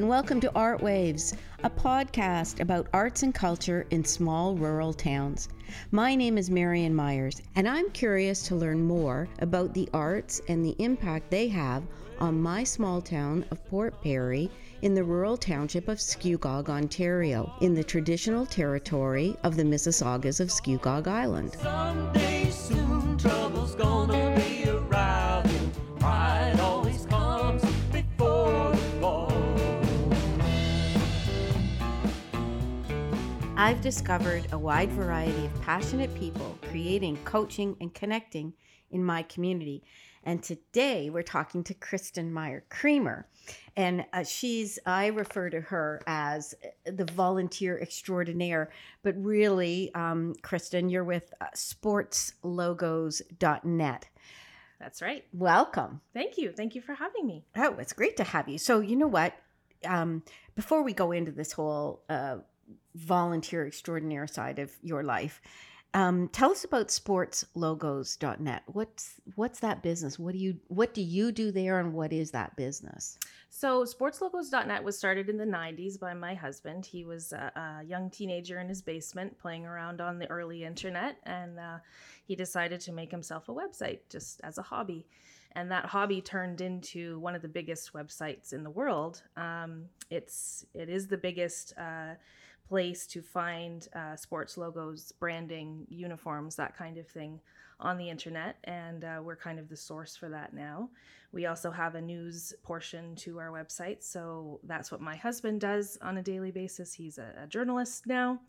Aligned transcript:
and 0.00 0.08
welcome 0.08 0.40
to 0.40 0.50
Art 0.54 0.80
Waves, 0.80 1.34
a 1.62 1.68
podcast 1.68 2.60
about 2.60 2.86
arts 2.94 3.22
and 3.22 3.34
culture 3.34 3.84
in 3.90 4.02
small 4.02 4.54
rural 4.54 4.94
towns. 4.94 5.50
My 5.90 6.14
name 6.14 6.38
is 6.38 6.48
Marian 6.48 6.94
Myers, 6.94 7.42
and 7.54 7.68
I'm 7.68 7.90
curious 7.90 8.40
to 8.48 8.56
learn 8.56 8.82
more 8.82 9.28
about 9.40 9.74
the 9.74 9.90
arts 9.92 10.40
and 10.48 10.64
the 10.64 10.74
impact 10.78 11.30
they 11.30 11.48
have 11.48 11.82
on 12.18 12.40
my 12.40 12.64
small 12.64 13.02
town 13.02 13.44
of 13.50 13.62
Port 13.66 14.02
Perry 14.02 14.50
in 14.80 14.94
the 14.94 15.04
rural 15.04 15.36
township 15.36 15.86
of 15.86 15.98
Scugog, 15.98 16.70
Ontario, 16.70 17.52
in 17.60 17.74
the 17.74 17.84
traditional 17.84 18.46
territory 18.46 19.36
of 19.44 19.54
the 19.54 19.64
Mississaugas 19.64 20.40
of 20.40 20.48
Scugog 20.48 21.08
Island. 21.08 21.58
I've 33.60 33.82
discovered 33.82 34.46
a 34.52 34.58
wide 34.58 34.90
variety 34.92 35.44
of 35.44 35.60
passionate 35.60 36.14
people 36.14 36.56
creating, 36.70 37.18
coaching, 37.26 37.76
and 37.78 37.92
connecting 37.92 38.54
in 38.90 39.04
my 39.04 39.22
community. 39.24 39.84
And 40.24 40.42
today 40.42 41.10
we're 41.10 41.22
talking 41.22 41.62
to 41.64 41.74
Kristen 41.74 42.32
Meyer 42.32 42.64
Creamer. 42.70 43.26
And 43.76 44.06
uh, 44.14 44.24
she's, 44.24 44.78
I 44.86 45.08
refer 45.08 45.50
to 45.50 45.60
her 45.60 46.00
as 46.06 46.54
the 46.86 47.04
volunteer 47.04 47.78
extraordinaire. 47.78 48.70
But 49.02 49.22
really, 49.22 49.94
um, 49.94 50.36
Kristen, 50.40 50.88
you're 50.88 51.04
with 51.04 51.34
uh, 51.42 51.48
sportslogos.net. 51.54 54.08
That's 54.78 55.02
right. 55.02 55.24
Welcome. 55.34 56.00
Thank 56.14 56.38
you. 56.38 56.52
Thank 56.52 56.74
you 56.74 56.80
for 56.80 56.94
having 56.94 57.26
me. 57.26 57.44
Oh, 57.54 57.74
it's 57.74 57.92
great 57.92 58.16
to 58.16 58.24
have 58.24 58.48
you. 58.48 58.56
So, 58.56 58.80
you 58.80 58.96
know 58.96 59.06
what? 59.06 59.34
Um, 59.84 60.22
before 60.54 60.82
we 60.82 60.94
go 60.94 61.12
into 61.12 61.30
this 61.30 61.52
whole 61.52 62.00
uh, 62.08 62.38
volunteer 63.00 63.66
extraordinaire 63.66 64.26
side 64.26 64.58
of 64.58 64.72
your 64.82 65.02
life, 65.02 65.40
um, 65.92 66.28
tell 66.28 66.52
us 66.52 66.64
about 66.64 66.88
sportslogos.net. 66.88 68.62
What's 68.66 69.14
what's 69.34 69.58
that 69.60 69.82
business? 69.82 70.18
What 70.18 70.32
do 70.32 70.38
you 70.38 70.56
what 70.68 70.94
do 70.94 71.02
you 71.02 71.32
do 71.32 71.50
there, 71.50 71.80
and 71.80 71.92
what 71.92 72.12
is 72.12 72.30
that 72.30 72.54
business? 72.56 73.18
So, 73.48 73.84
sportslogos.net 73.84 74.84
was 74.84 74.96
started 74.96 75.28
in 75.28 75.36
the 75.36 75.44
90s 75.44 75.98
by 75.98 76.14
my 76.14 76.34
husband. 76.34 76.86
He 76.86 77.04
was 77.04 77.32
a, 77.32 77.50
a 77.56 77.84
young 77.84 78.08
teenager 78.08 78.60
in 78.60 78.68
his 78.68 78.80
basement 78.80 79.36
playing 79.38 79.66
around 79.66 80.00
on 80.00 80.20
the 80.20 80.30
early 80.30 80.62
internet, 80.62 81.16
and 81.24 81.58
uh, 81.58 81.78
he 82.24 82.36
decided 82.36 82.80
to 82.82 82.92
make 82.92 83.10
himself 83.10 83.48
a 83.48 83.52
website 83.52 84.00
just 84.08 84.40
as 84.44 84.58
a 84.58 84.62
hobby. 84.62 85.06
And 85.56 85.72
that 85.72 85.86
hobby 85.86 86.20
turned 86.20 86.60
into 86.60 87.18
one 87.18 87.34
of 87.34 87.42
the 87.42 87.48
biggest 87.48 87.92
websites 87.92 88.52
in 88.52 88.62
the 88.62 88.70
world. 88.70 89.22
Um, 89.36 89.86
it's 90.08 90.64
it 90.72 90.88
is 90.88 91.08
the 91.08 91.18
biggest 91.18 91.74
uh, 91.76 92.14
place 92.70 93.04
to 93.04 93.20
find 93.20 93.88
uh, 93.96 94.14
sports 94.14 94.56
logos, 94.56 95.12
branding, 95.18 95.84
uniforms, 95.90 96.54
that 96.54 96.76
kind 96.76 96.98
of 96.98 97.06
thing 97.08 97.40
on 97.80 97.98
the 97.98 98.08
internet, 98.08 98.58
and 98.64 99.04
uh, 99.04 99.20
we're 99.24 99.34
kind 99.34 99.58
of 99.58 99.68
the 99.68 99.76
source 99.76 100.14
for 100.14 100.28
that 100.28 100.54
now. 100.54 100.88
We 101.32 101.46
also 101.46 101.72
have 101.72 101.96
a 101.96 102.00
news 102.00 102.54
portion 102.62 103.16
to 103.16 103.40
our 103.40 103.48
website, 103.48 104.04
so 104.04 104.60
that's 104.62 104.92
what 104.92 105.00
my 105.00 105.16
husband 105.16 105.60
does 105.60 105.98
on 106.00 106.18
a 106.18 106.22
daily 106.22 106.52
basis. 106.52 106.94
He's 106.94 107.18
a, 107.18 107.34
a 107.42 107.46
journalist 107.48 108.06
now. 108.06 108.40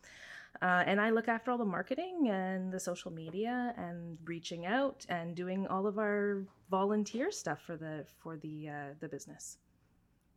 Uh, 0.62 0.84
and 0.86 1.02
I 1.02 1.10
look 1.10 1.28
after 1.28 1.50
all 1.50 1.58
the 1.58 1.66
marketing 1.66 2.30
and 2.30 2.72
the 2.72 2.80
social 2.80 3.12
media 3.12 3.74
and 3.78 4.20
reaching 4.26 4.68
out 4.68 5.04
and 5.10 5.34
doing 5.34 5.66
all 5.66 5.88
of 5.88 5.98
our 5.98 6.44
volunteer 6.70 7.32
stuff 7.32 7.60
for 7.66 7.78
the 7.78 8.06
for 8.20 8.38
the 8.38 8.70
uh, 8.70 8.90
the 9.00 9.08
business. 9.08 9.58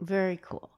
Very 0.01 0.39
cool. 0.41 0.71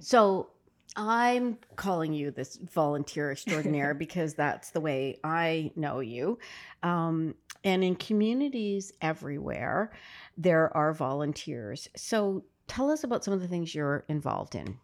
So 0.00 0.50
I'm 0.96 1.58
calling 1.76 2.12
you 2.12 2.30
this 2.30 2.56
volunteer 2.56 3.30
extraordinaire 3.30 3.94
because 3.98 4.34
that's 4.34 4.70
the 4.70 4.80
way 4.80 5.18
I 5.24 5.72
know 5.76 6.00
you. 6.00 6.38
Um, 6.82 7.34
and 7.64 7.84
in 7.84 7.94
communities 7.94 8.92
everywhere, 9.00 9.92
there 10.36 10.76
are 10.76 10.92
volunteers. 10.92 11.88
So 11.96 12.44
tell 12.66 12.90
us 12.90 13.04
about 13.04 13.24
some 13.24 13.34
of 13.34 13.40
the 13.40 13.48
things 13.48 13.74
you're 13.74 14.04
involved 14.08 14.54
in. 14.54 14.78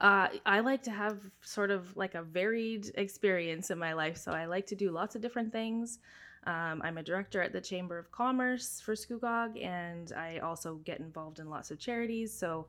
Uh, 0.00 0.28
I 0.44 0.60
like 0.60 0.82
to 0.82 0.90
have 0.90 1.18
sort 1.40 1.70
of 1.70 1.96
like 1.96 2.14
a 2.14 2.22
varied 2.22 2.90
experience 2.96 3.70
in 3.70 3.78
my 3.78 3.92
life. 3.92 4.16
So 4.16 4.32
I 4.32 4.46
like 4.46 4.66
to 4.66 4.74
do 4.74 4.90
lots 4.90 5.14
of 5.14 5.22
different 5.22 5.52
things. 5.52 6.00
Um, 6.46 6.82
I'm 6.84 6.98
a 6.98 7.02
director 7.02 7.40
at 7.40 7.52
the 7.52 7.60
Chamber 7.60 7.98
of 7.98 8.10
Commerce 8.10 8.80
for 8.84 8.94
Scugog, 8.94 9.62
and 9.64 10.12
I 10.12 10.38
also 10.38 10.74
get 10.84 10.98
involved 11.00 11.38
in 11.38 11.48
lots 11.48 11.70
of 11.70 11.78
charities. 11.78 12.36
So 12.36 12.66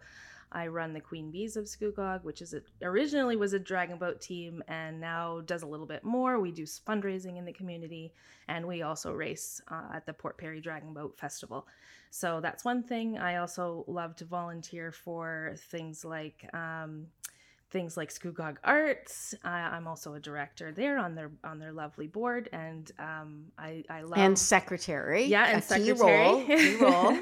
I 0.52 0.68
run 0.68 0.94
the 0.94 1.02
Queen 1.02 1.32
Bees 1.32 1.58
of 1.58 1.66
Scugog, 1.66 2.24
which 2.24 2.42
is 2.42 2.54
a, 2.54 2.62
originally 2.84 3.36
was 3.36 3.54
a 3.54 3.60
dragon 3.60 3.98
boat 3.98 4.22
team 4.22 4.64
and 4.68 5.00
now 5.00 5.42
does 5.42 5.64
a 5.64 5.68
little 5.68 5.86
bit 5.86 6.04
more. 6.04 6.40
We 6.40 6.52
do 6.52 6.64
fundraising 6.64 7.38
in 7.38 7.46
the 7.46 7.52
community, 7.54 8.14
and 8.48 8.66
we 8.66 8.82
also 8.82 9.12
race 9.12 9.62
uh, 9.70 9.94
at 9.94 10.06
the 10.06 10.14
Port 10.14 10.38
Perry 10.38 10.62
Dragon 10.62 10.94
Boat 10.94 11.18
Festival. 11.18 11.68
So 12.10 12.40
that's 12.40 12.64
one 12.64 12.84
thing. 12.84 13.18
I 13.18 13.38
also 13.38 13.84
love 13.88 14.16
to 14.18 14.26
volunteer 14.26 14.92
for 14.92 15.56
things 15.58 16.06
like 16.06 16.50
um, 16.54 17.08
things 17.72 17.98
like 17.98 18.10
Scugog 18.10 18.58
Arts. 18.64 19.34
I, 19.44 19.60
I'm 19.60 19.88
also 19.88 20.14
a 20.14 20.20
director 20.20 20.72
there 20.72 20.98
on 20.98 21.16
their 21.16 21.32
on 21.44 21.60
their 21.60 21.72
lovely 21.72 22.08
board, 22.08 22.50
and 22.54 22.90
um, 23.00 23.46
I 23.58 23.84
I 23.90 24.02
love 24.02 24.18
And 24.18 24.38
secretary. 24.38 25.26
yeah, 25.26 25.46
and 25.48 25.58
a 25.58 25.62
key 25.62 25.86
secretary. 25.86 26.18
role. 26.24 26.44
Key 26.46 26.76
role. 26.82 27.18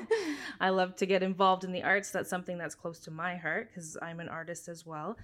I 0.59 0.70
love 0.70 0.96
to 0.98 1.06
get 1.06 1.24
involved 1.24 1.64
in 1.64 1.72
the 1.72 1.84
arts. 1.84 2.12
That's 2.12 2.30
something 2.30 2.58
that's 2.58 2.76
close 2.76 3.00
to 3.02 3.12
my 3.12 3.36
heart 3.36 3.70
because 3.70 3.98
I'm 4.02 4.20
an 4.20 4.30
artist 4.30 4.68
as 4.68 4.86
well. 4.86 5.18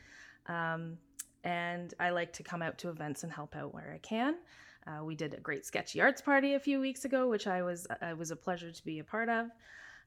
Um, 0.48 0.98
and 1.44 1.94
I 2.00 2.10
like 2.10 2.34
to 2.34 2.44
come 2.44 2.62
out 2.62 2.78
to 2.80 2.90
events 2.90 3.24
and 3.24 3.32
help 3.32 3.56
out 3.56 3.74
where 3.74 3.92
I 3.94 4.00
can. 4.00 4.36
Uh, 4.88 5.04
we 5.04 5.16
did 5.16 5.34
a 5.36 5.40
great 5.40 5.66
sketchy 5.66 6.02
arts 6.02 6.22
party 6.22 6.56
a 6.56 6.60
few 6.60 6.80
weeks 6.80 7.06
ago, 7.06 7.30
which 7.30 7.46
I 7.48 7.62
was 7.62 7.86
uh, 8.02 8.16
was 8.18 8.32
a 8.32 8.36
pleasure 8.36 8.72
to 8.72 8.86
be 8.86 9.00
a 9.00 9.04
part 9.04 9.30
of. 9.30 9.48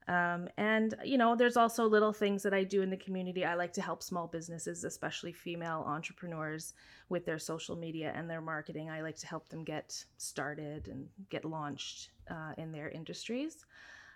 Um, 0.07 0.49
and 0.57 0.95
you 1.03 1.17
know, 1.17 1.35
there's 1.35 1.57
also 1.57 1.85
little 1.85 2.13
things 2.13 2.43
that 2.43 2.53
I 2.53 2.63
do 2.63 2.81
in 2.81 2.89
the 2.89 2.97
community. 2.97 3.45
I 3.45 3.55
like 3.55 3.73
to 3.73 3.81
help 3.81 4.03
small 4.03 4.27
businesses, 4.27 4.83
especially 4.83 5.31
female 5.31 5.83
entrepreneurs, 5.87 6.73
with 7.09 7.25
their 7.25 7.39
social 7.39 7.75
media 7.75 8.11
and 8.15 8.29
their 8.29 8.41
marketing. 8.41 8.89
I 8.89 9.01
like 9.01 9.17
to 9.17 9.27
help 9.27 9.49
them 9.49 9.63
get 9.63 10.03
started 10.17 10.87
and 10.87 11.07
get 11.29 11.45
launched 11.45 12.09
uh, 12.29 12.53
in 12.57 12.71
their 12.71 12.89
industries. 12.89 13.65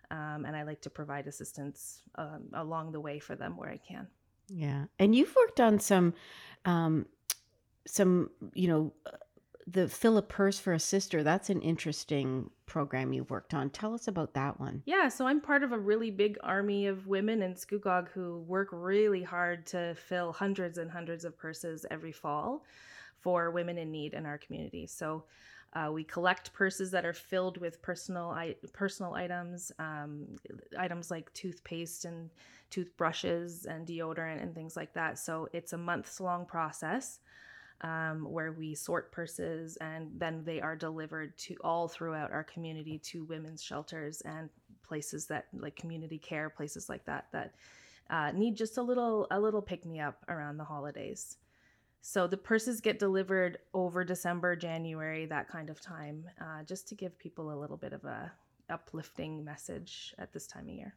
Um, 0.10 0.46
and 0.46 0.56
I 0.56 0.64
like 0.64 0.82
to 0.82 0.90
provide 0.90 1.28
assistance 1.28 2.02
um, 2.16 2.44
along 2.54 2.92
the 2.92 3.00
way 3.00 3.20
for 3.20 3.36
them 3.36 3.58
where 3.58 3.70
I 3.70 3.78
can. 3.78 4.08
Yeah, 4.50 4.86
and 5.00 5.14
you've 5.14 5.36
worked 5.36 5.60
on 5.60 5.80
some, 5.80 6.14
um, 6.64 7.06
some 7.86 8.30
you 8.54 8.70
know, 8.70 8.94
uh, 9.76 9.88
fill 9.88 10.18
a 10.18 10.22
Purse 10.22 10.60
for 10.60 10.74
a 10.74 10.80
Sister. 10.80 11.24
That's 11.24 11.50
an 11.50 11.62
interesting 11.62 12.50
program 12.66 13.14
you've 13.14 13.30
worked 13.30 13.54
on. 13.54 13.70
Tell 13.70 13.94
us 13.94 14.08
about 14.08 14.34
that 14.34 14.60
one. 14.60 14.84
Yeah, 14.86 15.08
so 15.10 15.28
I'm 15.28 15.42
part 15.42 15.64
of 15.64 15.72
a 15.72 15.80
really 15.80 16.12
big 16.12 16.38
army 16.44 16.88
of 16.88 17.08
women 17.08 17.42
in 17.42 17.54
Scugog 17.56 18.10
who 18.10 18.40
work 18.40 18.70
really 18.72 19.24
hard 19.24 19.66
to 19.68 19.96
fill 19.96 20.32
hundreds 20.32 20.78
and 20.78 20.92
hundreds 20.92 21.26
of 21.26 21.38
purses 21.38 21.86
every 21.90 22.12
fall 22.12 22.64
for 23.20 23.52
women 23.52 23.78
in 23.78 23.92
need 23.92 24.14
in 24.14 24.26
our 24.26 24.38
community. 24.38 24.88
So 24.88 25.24
uh, 25.74 25.92
we 25.92 26.04
collect 26.04 26.54
purses 26.54 26.92
that 26.92 27.06
are 27.06 27.14
filled 27.14 27.58
with 27.58 27.82
personal 27.82 28.30
I- 28.30 28.56
personal 28.74 29.14
items, 29.14 29.72
um, 29.80 30.28
items 30.78 31.12
like 31.12 31.32
toothpaste 31.34 32.06
and 32.06 32.30
toothbrushes 32.70 33.66
and 33.66 33.86
deodorant 33.86 34.42
and 34.42 34.56
things 34.56 34.76
like 34.76 34.94
that. 34.94 35.20
So 35.20 35.50
it's 35.54 35.74
a 35.74 35.78
months 35.78 36.20
long 36.20 36.46
process 36.46 37.20
um, 37.82 38.26
where 38.30 38.52
we 38.52 38.74
sort 38.74 39.12
purses 39.12 39.78
and 39.78 40.10
then 40.18 40.44
they 40.44 40.60
are 40.60 40.76
delivered 40.76 41.38
to 41.38 41.56
all 41.64 41.88
throughout 41.88 42.32
our 42.32 42.44
community 42.44 42.98
to 43.00 43.24
women's 43.26 43.64
shelters 43.64 44.22
and 44.22 44.50
places 44.84 45.28
that 45.28 45.48
like 45.54 45.76
community 45.76 46.18
care 46.18 46.50
places 46.50 46.90
like 46.90 47.06
that 47.06 47.28
that 47.32 47.54
uh, 48.10 48.32
need 48.32 48.56
just 48.56 48.78
a 48.78 48.82
little 48.82 49.28
a 49.32 49.40
little 49.40 49.62
pick 49.62 49.86
me 49.86 50.00
up 50.00 50.24
around 50.30 50.58
the 50.58 50.64
holidays. 50.64 51.38
So 52.02 52.26
the 52.26 52.38
purses 52.38 52.80
get 52.80 53.00
delivered 53.00 53.58
over 53.74 54.04
December, 54.04 54.56
January, 54.56 55.26
that 55.26 55.50
kind 55.50 55.70
of 55.70 55.82
time, 55.82 56.24
uh, 56.40 56.64
just 56.64 56.88
to 56.88 56.96
give 56.96 57.20
people 57.20 57.52
a 57.52 57.60
little 57.60 57.76
bit 57.76 57.92
of 57.92 58.06
a 58.06 58.32
uplifting 58.70 59.44
message 59.44 60.16
at 60.18 60.32
this 60.32 60.48
time 60.48 60.70
of 60.70 60.74
year. 60.74 60.96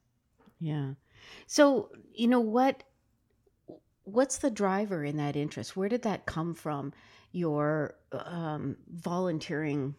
Yeah. 0.60 0.92
So 1.46 1.90
you 2.12 2.28
know 2.28 2.40
what? 2.40 2.84
What's 4.12 4.38
the 4.38 4.50
driver 4.50 5.04
in 5.04 5.16
that 5.16 5.36
interest? 5.36 5.76
Where 5.76 5.88
did 5.88 6.02
that 6.02 6.26
come 6.26 6.54
from? 6.54 6.92
Your 7.32 7.94
um, 8.12 8.76
volunteering. 8.90 9.94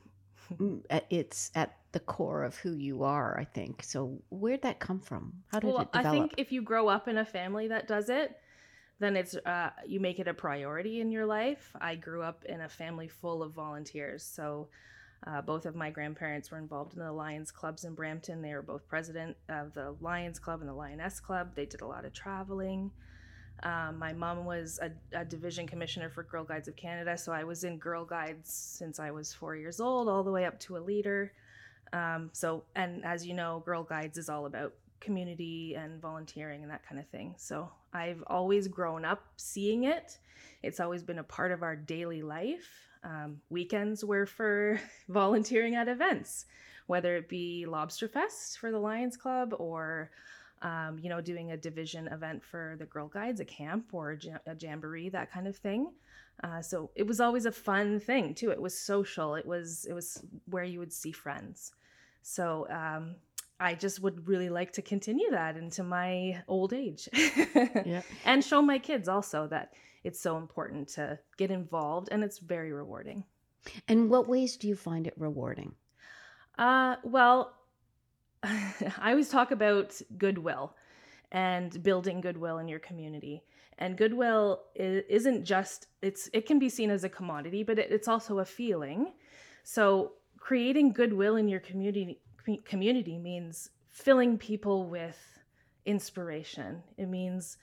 mm, 0.53 0.83
at- 0.89 1.05
It's 1.09 1.51
at 1.55 1.77
the 1.91 1.99
core 1.99 2.43
of 2.43 2.55
who 2.57 2.73
you 2.73 3.03
are, 3.03 3.37
I 3.37 3.43
think. 3.43 3.83
So 3.83 4.21
where'd 4.29 4.61
that 4.61 4.79
come 4.79 4.99
from? 4.99 5.33
How 5.47 5.59
did 5.59 5.67
well, 5.67 5.81
it 5.81 5.91
develop? 5.91 6.05
Well, 6.05 6.13
I 6.13 6.17
think 6.17 6.33
if 6.37 6.51
you 6.51 6.61
grow 6.61 6.87
up 6.87 7.07
in 7.07 7.17
a 7.17 7.25
family 7.25 7.67
that 7.67 7.87
does 7.87 8.09
it, 8.09 8.37
then 8.99 9.15
it's 9.15 9.35
uh, 9.35 9.71
you 9.85 9.99
make 9.99 10.19
it 10.19 10.27
a 10.27 10.33
priority 10.33 11.01
in 11.01 11.11
your 11.11 11.25
life. 11.25 11.75
I 11.81 11.95
grew 11.95 12.21
up 12.21 12.45
in 12.45 12.61
a 12.61 12.69
family 12.69 13.07
full 13.07 13.41
of 13.41 13.51
volunteers, 13.51 14.23
so 14.23 14.69
uh, 15.25 15.41
both 15.41 15.65
of 15.65 15.75
my 15.75 15.89
grandparents 15.89 16.51
were 16.51 16.57
involved 16.57 16.93
in 16.93 16.99
the 16.99 17.11
Lions 17.11 17.51
clubs 17.51 17.83
in 17.83 17.93
Brampton. 17.93 18.41
They 18.41 18.53
were 18.53 18.61
both 18.61 18.87
president 18.87 19.37
of 19.49 19.73
the 19.73 19.95
Lions 20.01 20.39
Club 20.39 20.61
and 20.61 20.69
the 20.69 20.73
Lioness 20.73 21.19
Club. 21.19 21.55
They 21.55 21.65
did 21.65 21.81
a 21.81 21.87
lot 21.87 22.05
of 22.05 22.13
traveling. 22.13 22.91
Um, 23.63 23.99
my 23.99 24.13
mom 24.13 24.45
was 24.45 24.79
a, 24.81 24.91
a 25.17 25.23
division 25.23 25.67
commissioner 25.67 26.09
for 26.09 26.23
Girl 26.23 26.43
Guides 26.43 26.67
of 26.67 26.75
Canada, 26.75 27.17
so 27.17 27.31
I 27.31 27.43
was 27.43 27.63
in 27.63 27.77
Girl 27.77 28.05
Guides 28.05 28.51
since 28.51 28.99
I 28.99 29.11
was 29.11 29.33
four 29.33 29.55
years 29.55 29.79
old, 29.79 30.09
all 30.09 30.23
the 30.23 30.31
way 30.31 30.45
up 30.45 30.59
to 30.61 30.77
a 30.77 30.79
leader. 30.79 31.31
Um, 31.93 32.29
so, 32.33 32.63
and 32.75 33.05
as 33.05 33.25
you 33.25 33.33
know, 33.33 33.61
Girl 33.65 33.83
Guides 33.83 34.17
is 34.17 34.29
all 34.29 34.45
about 34.45 34.73
community 34.99 35.75
and 35.75 36.01
volunteering 36.01 36.63
and 36.63 36.71
that 36.71 36.87
kind 36.87 36.99
of 36.99 37.07
thing. 37.09 37.35
So, 37.37 37.69
I've 37.93 38.23
always 38.27 38.67
grown 38.67 39.05
up 39.05 39.25
seeing 39.37 39.83
it. 39.83 40.17
It's 40.63 40.79
always 40.79 41.03
been 41.03 41.19
a 41.19 41.23
part 41.23 41.51
of 41.51 41.61
our 41.61 41.75
daily 41.75 42.21
life. 42.21 42.67
Um, 43.03 43.41
weekends 43.49 44.05
were 44.05 44.25
for 44.25 44.79
volunteering 45.09 45.75
at 45.75 45.87
events, 45.87 46.45
whether 46.87 47.15
it 47.15 47.29
be 47.29 47.65
Lobster 47.67 48.07
Fest 48.07 48.59
for 48.59 48.71
the 48.71 48.79
Lions 48.79 49.17
Club 49.17 49.53
or 49.57 50.11
um, 50.61 50.99
you 51.01 51.09
know, 51.09 51.21
doing 51.21 51.51
a 51.51 51.57
division 51.57 52.07
event 52.07 52.43
for 52.43 52.75
the 52.79 52.85
Girl 52.85 53.07
Guides, 53.07 53.39
a 53.39 53.45
camp 53.45 53.85
or 53.93 54.11
a, 54.11 54.17
jam- 54.17 54.39
a 54.45 54.55
jamboree, 54.59 55.09
that 55.09 55.31
kind 55.31 55.47
of 55.47 55.55
thing. 55.57 55.91
Uh, 56.43 56.61
so 56.61 56.89
it 56.95 57.05
was 57.05 57.19
always 57.19 57.45
a 57.45 57.51
fun 57.51 57.99
thing 57.99 58.33
too. 58.33 58.51
It 58.51 58.61
was 58.61 58.77
social. 58.77 59.35
It 59.35 59.45
was 59.45 59.85
it 59.89 59.93
was 59.93 60.23
where 60.45 60.63
you 60.63 60.79
would 60.79 60.93
see 60.93 61.11
friends. 61.11 61.71
So 62.23 62.67
um, 62.69 63.15
I 63.59 63.73
just 63.75 64.01
would 64.01 64.27
really 64.27 64.49
like 64.49 64.71
to 64.73 64.81
continue 64.81 65.29
that 65.31 65.57
into 65.57 65.83
my 65.83 66.41
old 66.47 66.73
age, 66.73 67.09
Yeah. 67.85 68.01
and 68.25 68.43
show 68.43 68.61
my 68.61 68.79
kids 68.79 69.07
also 69.07 69.47
that 69.47 69.73
it's 70.03 70.19
so 70.19 70.37
important 70.37 70.87
to 70.89 71.19
get 71.37 71.51
involved, 71.51 72.09
and 72.11 72.23
it's 72.23 72.39
very 72.39 72.71
rewarding. 72.71 73.23
And 73.87 74.09
what 74.09 74.27
ways 74.27 74.57
do 74.57 74.67
you 74.67 74.75
find 74.75 75.05
it 75.05 75.13
rewarding? 75.17 75.75
Uh, 76.57 76.95
well, 77.03 77.53
I 78.43 79.11
always 79.11 79.29
talk 79.29 79.51
about 79.51 79.99
goodwill 80.17 80.75
and 81.31 81.81
building 81.83 82.21
goodwill 82.21 82.57
in 82.57 82.67
your 82.67 82.79
community. 82.79 83.43
And 83.77 83.97
goodwill 83.97 84.63
isn't 84.75 85.43
just 85.43 85.88
it's 86.01 86.29
it 86.33 86.45
can 86.45 86.59
be 86.59 86.69
seen 86.69 86.91
as 86.91 87.03
a 87.03 87.09
commodity, 87.09 87.63
but 87.63 87.79
it, 87.79 87.91
it's 87.91 88.07
also 88.07 88.39
a 88.39 88.45
feeling. 88.45 89.13
So 89.63 90.13
creating 90.38 90.93
goodwill 90.93 91.35
in 91.35 91.47
your 91.47 91.59
community 91.59 92.19
community 92.65 93.17
means 93.17 93.69
filling 93.89 94.38
people 94.38 94.85
with 94.87 95.17
inspiration. 95.85 96.83
It 96.97 97.07
means 97.07 97.57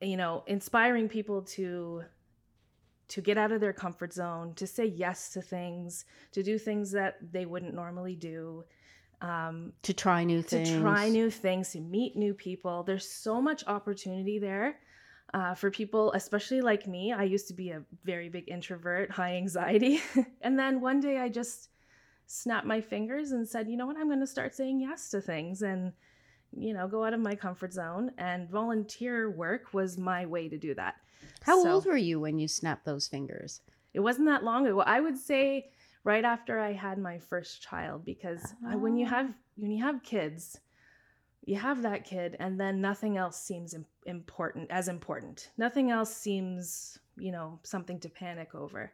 you 0.00 0.16
know 0.16 0.44
inspiring 0.46 1.08
people 1.08 1.42
to 1.42 2.04
to 3.08 3.20
get 3.20 3.36
out 3.36 3.52
of 3.52 3.60
their 3.60 3.74
comfort 3.74 4.12
zone, 4.12 4.54
to 4.54 4.66
say 4.66 4.86
yes 4.86 5.30
to 5.30 5.42
things, 5.42 6.06
to 6.32 6.42
do 6.42 6.58
things 6.58 6.92
that 6.92 7.18
they 7.30 7.44
wouldn't 7.44 7.74
normally 7.74 8.16
do, 8.16 8.64
um, 9.22 9.72
To 9.82 9.94
try 9.94 10.24
new 10.24 10.42
things. 10.42 10.68
to 10.70 10.80
try 10.80 11.08
new 11.08 11.30
things, 11.30 11.70
to 11.72 11.80
meet 11.80 12.16
new 12.16 12.34
people. 12.34 12.82
There's 12.82 13.08
so 13.08 13.40
much 13.40 13.64
opportunity 13.66 14.38
there 14.38 14.78
uh, 15.32 15.54
for 15.54 15.70
people, 15.70 16.12
especially 16.12 16.60
like 16.60 16.86
me. 16.86 17.12
I 17.12 17.22
used 17.22 17.48
to 17.48 17.54
be 17.54 17.70
a 17.70 17.82
very 18.04 18.28
big 18.28 18.48
introvert, 18.48 19.10
high 19.10 19.36
anxiety. 19.36 20.00
and 20.42 20.58
then 20.58 20.80
one 20.80 21.00
day 21.00 21.18
I 21.18 21.28
just 21.28 21.68
snapped 22.26 22.66
my 22.66 22.80
fingers 22.80 23.32
and 23.32 23.48
said, 23.48 23.68
you 23.68 23.76
know 23.76 23.86
what, 23.86 23.96
I'm 23.96 24.08
going 24.08 24.20
to 24.20 24.26
start 24.26 24.54
saying 24.54 24.80
yes 24.80 25.08
to 25.10 25.20
things 25.20 25.62
and, 25.62 25.92
you 26.56 26.74
know, 26.74 26.86
go 26.88 27.04
out 27.04 27.14
of 27.14 27.20
my 27.20 27.34
comfort 27.34 27.72
zone. 27.72 28.10
And 28.18 28.48
volunteer 28.50 29.30
work 29.30 29.72
was 29.72 29.96
my 29.98 30.26
way 30.26 30.48
to 30.48 30.58
do 30.58 30.74
that. 30.74 30.96
How 31.42 31.62
So- 31.62 31.72
old 31.74 31.86
were 31.86 31.96
you 31.96 32.20
when 32.20 32.38
you 32.38 32.48
snapped 32.48 32.84
those 32.84 33.06
fingers? 33.08 33.60
it 33.94 34.00
wasn't 34.00 34.26
that 34.26 34.42
long 34.42 34.66
ago. 34.66 34.80
I 34.80 35.00
would 35.00 35.18
say 35.18 35.70
right 36.04 36.24
after 36.24 36.58
I 36.58 36.72
had 36.72 36.98
my 36.98 37.18
first 37.18 37.62
child 37.62 38.04
because 38.04 38.54
I- 38.66 38.76
when 38.76 38.96
you 38.96 39.06
Oh. 39.06 39.10
have 39.10 39.34
when 39.56 39.70
you 39.70 39.82
have 39.84 40.02
kids, 40.02 40.60
you 41.44 41.56
have 41.56 41.82
that 41.82 42.04
kid 42.04 42.36
and 42.40 42.58
then 42.58 42.80
nothing 42.80 43.16
else 43.18 43.38
seems 43.38 43.74
important 44.06 44.70
as 44.70 44.88
important. 44.88 45.50
Nothing 45.58 45.90
else 45.90 46.14
seems, 46.14 46.98
you 47.18 47.30
know, 47.32 47.58
something 47.62 48.00
to 48.00 48.08
panic 48.08 48.54
over. 48.54 48.92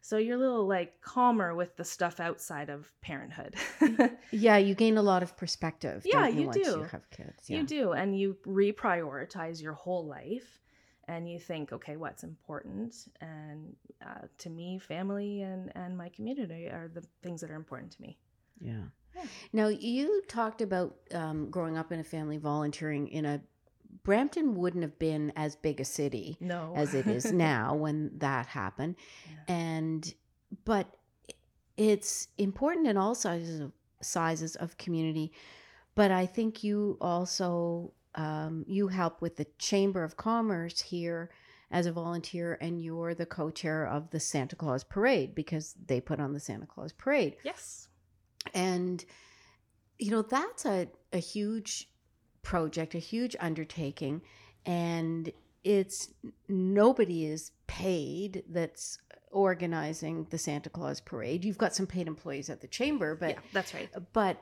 So 0.00 0.16
you're 0.16 0.36
a 0.36 0.38
little 0.40 0.66
like 0.66 1.00
calmer 1.02 1.54
with 1.54 1.76
the 1.76 1.84
stuff 1.84 2.20
outside 2.20 2.70
of 2.70 2.90
parenthood. 3.02 3.56
Yeah, 4.30 4.56
you 4.56 4.74
gain 4.74 4.96
a 4.96 5.02
lot 5.02 5.22
of 5.22 5.36
perspective. 5.36 6.02
Yeah, 6.06 6.28
you, 6.28 6.42
you 6.46 6.52
do. 6.52 6.70
You 6.70 6.82
have 6.84 7.08
kids. 7.10 7.50
Yeah. 7.50 7.58
You 7.60 7.66
do, 7.66 7.92
and 7.92 8.18
you 8.18 8.36
reprioritize 8.46 9.60
your 9.62 9.72
whole 9.74 10.06
life, 10.06 10.60
and 11.08 11.28
you 11.28 11.38
think, 11.38 11.72
okay, 11.72 11.96
what's 11.96 12.22
important? 12.22 12.94
And 13.20 13.74
uh, 14.04 14.26
to 14.38 14.50
me, 14.50 14.78
family 14.78 15.42
and 15.42 15.72
and 15.74 15.96
my 15.96 16.10
community 16.10 16.66
are 16.66 16.90
the 16.92 17.02
things 17.22 17.40
that 17.40 17.50
are 17.50 17.56
important 17.56 17.92
to 17.92 18.02
me. 18.02 18.18
Yeah. 18.60 18.84
Yeah. 19.16 19.24
Now 19.52 19.68
you 19.68 20.22
talked 20.28 20.60
about 20.60 20.96
um, 21.12 21.50
growing 21.50 21.76
up 21.76 21.90
in 21.90 21.98
a 21.98 22.04
family 22.04 22.36
volunteering 22.36 23.08
in 23.08 23.24
a 23.24 23.40
Brampton 24.02 24.54
wouldn't 24.54 24.82
have 24.82 24.98
been 24.98 25.32
as 25.34 25.56
big 25.56 25.80
a 25.80 25.84
city 25.84 26.36
No, 26.40 26.72
as 26.76 26.94
it 26.94 27.06
is 27.06 27.32
now 27.32 27.74
when 27.74 28.10
that 28.18 28.46
happened, 28.46 28.96
and 29.48 30.14
but 30.64 30.94
it's 31.76 32.28
important 32.36 32.86
in 32.86 32.96
all 32.96 33.14
sizes 33.14 33.60
of 33.60 33.72
sizes 34.02 34.56
of 34.56 34.76
community. 34.76 35.32
But 35.94 36.10
I 36.10 36.26
think 36.26 36.62
you 36.62 36.96
also 37.00 37.92
um, 38.18 38.64
you 38.68 38.88
help 38.88 39.22
with 39.22 39.36
the 39.36 39.46
Chamber 39.58 40.04
of 40.04 40.16
Commerce 40.16 40.80
here 40.80 41.30
as 41.70 41.86
a 41.86 41.92
volunteer, 41.92 42.58
and 42.60 42.82
you're 42.82 43.14
the 43.14 43.26
co-chair 43.26 43.86
of 43.86 44.10
the 44.10 44.20
Santa 44.20 44.56
Claus 44.56 44.84
Parade 44.84 45.34
because 45.34 45.74
they 45.86 46.00
put 46.00 46.20
on 46.20 46.32
the 46.32 46.40
Santa 46.40 46.66
Claus 46.66 46.92
Parade. 46.92 47.36
Yes, 47.44 47.88
and 48.54 49.04
you 49.98 50.10
know 50.10 50.22
that's 50.22 50.64
a, 50.64 50.88
a 51.12 51.18
huge 51.18 51.88
project 52.42 52.94
a 52.94 52.98
huge 52.98 53.36
undertaking 53.40 54.22
and 54.64 55.32
it's 55.64 56.08
nobody 56.48 57.26
is 57.26 57.50
paid 57.66 58.42
that's 58.48 58.98
organizing 59.30 60.26
the 60.30 60.38
santa 60.38 60.70
claus 60.70 61.00
parade. 61.00 61.44
You've 61.44 61.58
got 61.58 61.74
some 61.74 61.86
paid 61.86 62.06
employees 62.06 62.48
at 62.48 62.60
the 62.60 62.68
chamber 62.68 63.14
but 63.14 63.30
yeah, 63.30 63.40
that's 63.52 63.74
right. 63.74 63.90
but 64.12 64.38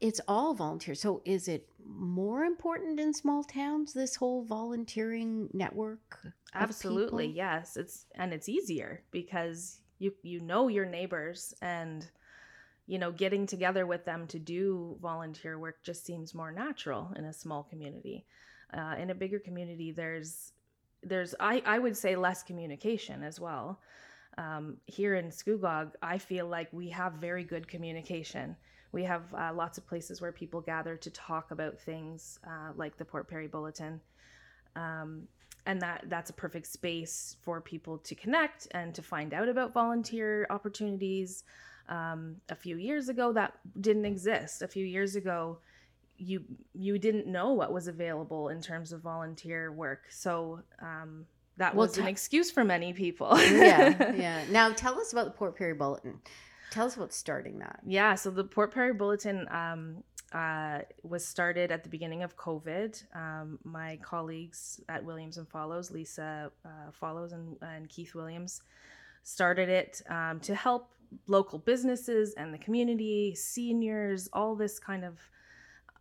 it's 0.00 0.20
all 0.28 0.54
volunteer 0.54 0.94
so 0.94 1.20
is 1.24 1.48
it 1.48 1.68
more 1.86 2.44
important 2.44 2.98
in 2.98 3.12
small 3.12 3.44
towns 3.44 3.92
this 3.92 4.16
whole 4.16 4.44
volunteering 4.44 5.48
network 5.52 6.18
Absolutely, 6.54 7.26
people? 7.26 7.36
yes. 7.36 7.76
It's 7.76 8.06
and 8.14 8.32
it's 8.32 8.48
easier 8.48 9.02
because 9.10 9.80
you 9.98 10.12
you 10.22 10.40
know 10.40 10.68
your 10.68 10.86
neighbors 10.86 11.52
and 11.60 12.08
you 12.86 12.98
know 12.98 13.10
getting 13.10 13.46
together 13.46 13.86
with 13.86 14.04
them 14.04 14.26
to 14.28 14.38
do 14.38 14.96
volunteer 15.02 15.58
work 15.58 15.82
just 15.82 16.06
seems 16.06 16.34
more 16.34 16.52
natural 16.52 17.12
in 17.16 17.24
a 17.24 17.32
small 17.32 17.64
community. 17.64 18.24
Uh, 18.72 18.94
in 18.98 19.10
a 19.10 19.14
bigger 19.14 19.38
community, 19.38 19.92
there's 19.92 20.52
there's 21.02 21.34
I 21.40 21.62
I 21.66 21.78
would 21.78 21.96
say 21.96 22.16
less 22.16 22.42
communication 22.42 23.22
as 23.22 23.40
well. 23.40 23.80
Um, 24.36 24.78
here 24.86 25.14
in 25.14 25.30
Scugog, 25.30 25.92
I 26.02 26.18
feel 26.18 26.46
like 26.48 26.72
we 26.72 26.88
have 26.90 27.14
very 27.14 27.44
good 27.44 27.68
communication. 27.68 28.56
We 28.94 29.02
have 29.04 29.22
uh, 29.34 29.52
lots 29.52 29.76
of 29.76 29.86
places 29.86 30.20
where 30.20 30.30
people 30.30 30.60
gather 30.60 30.96
to 30.96 31.10
talk 31.10 31.50
about 31.50 31.78
things 31.78 32.38
uh, 32.46 32.72
like 32.76 32.96
the 32.96 33.04
Port 33.04 33.28
Perry 33.28 33.48
Bulletin. 33.48 34.00
Um, 34.76 35.26
and 35.66 35.80
that 35.82 36.04
that's 36.08 36.30
a 36.30 36.32
perfect 36.32 36.66
space 36.66 37.36
for 37.42 37.60
people 37.60 37.98
to 37.98 38.14
connect 38.14 38.68
and 38.70 38.94
to 38.94 39.02
find 39.02 39.34
out 39.34 39.48
about 39.48 39.72
volunteer 39.72 40.46
opportunities. 40.50 41.44
Um, 41.86 42.36
a 42.48 42.54
few 42.54 42.76
years 42.78 43.10
ago 43.10 43.32
that 43.32 43.58
didn't 43.80 44.04
exist. 44.06 44.62
A 44.62 44.68
few 44.68 44.86
years 44.86 45.16
ago 45.16 45.58
you 46.16 46.44
you 46.72 46.98
didn't 46.98 47.26
know 47.26 47.52
what 47.52 47.72
was 47.72 47.88
available 47.88 48.48
in 48.48 48.60
terms 48.62 48.92
of 48.92 49.00
volunteer 49.00 49.72
work. 49.72 50.04
So 50.10 50.60
um, 50.80 51.26
that 51.56 51.74
Well, 51.74 51.86
was 51.86 51.98
an 51.98 52.06
excuse 52.06 52.50
for 52.50 52.64
many 52.64 52.92
people. 52.92 53.36
Yeah 53.38 54.12
yeah. 54.16 54.44
Now 54.50 54.70
tell 54.70 54.98
us 55.00 55.12
about 55.12 55.24
the 55.26 55.32
port 55.32 55.56
perry 55.56 55.74
bulletin 55.74 56.20
tell 56.74 56.86
us 56.86 56.96
about 56.96 57.12
starting 57.12 57.58
that 57.60 57.80
Yeah, 57.86 58.14
so 58.14 58.30
the 58.30 58.44
Port 58.44 58.74
Perry 58.74 58.92
Bulletin 58.92 59.46
um, 59.50 60.02
uh, 60.32 60.80
was 61.04 61.24
started 61.24 61.70
at 61.70 61.84
the 61.84 61.88
beginning 61.88 62.22
of 62.24 62.36
COVID. 62.36 63.02
Um, 63.14 63.58
my 63.62 63.98
colleagues 64.02 64.80
at 64.88 65.04
Williams 65.04 65.38
and 65.38 65.48
Follows, 65.48 65.90
Lisa 65.90 66.50
uh, 66.64 66.90
Follows 66.92 67.32
and, 67.32 67.56
and 67.62 67.88
Keith 67.88 68.14
Williams, 68.14 68.62
started 69.22 69.68
it 69.68 70.02
um, 70.10 70.40
to 70.40 70.54
help 70.54 70.90
local 71.28 71.58
businesses 71.58 72.34
and 72.34 72.52
the 72.52 72.58
community, 72.58 73.34
seniors, 73.34 74.28
all 74.32 74.56
this 74.56 74.78
kind 74.78 75.04
of 75.04 75.18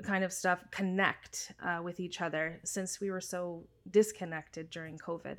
kind 0.02 0.24
of 0.24 0.34
stuff 0.34 0.60
connect 0.72 1.54
uh, 1.64 1.80
with 1.82 2.00
each 2.00 2.20
other 2.20 2.60
since 2.64 3.00
we 3.00 3.12
were 3.12 3.22
so 3.22 3.64
disconnected 3.92 4.70
during 4.72 4.98
COVID. 4.98 5.38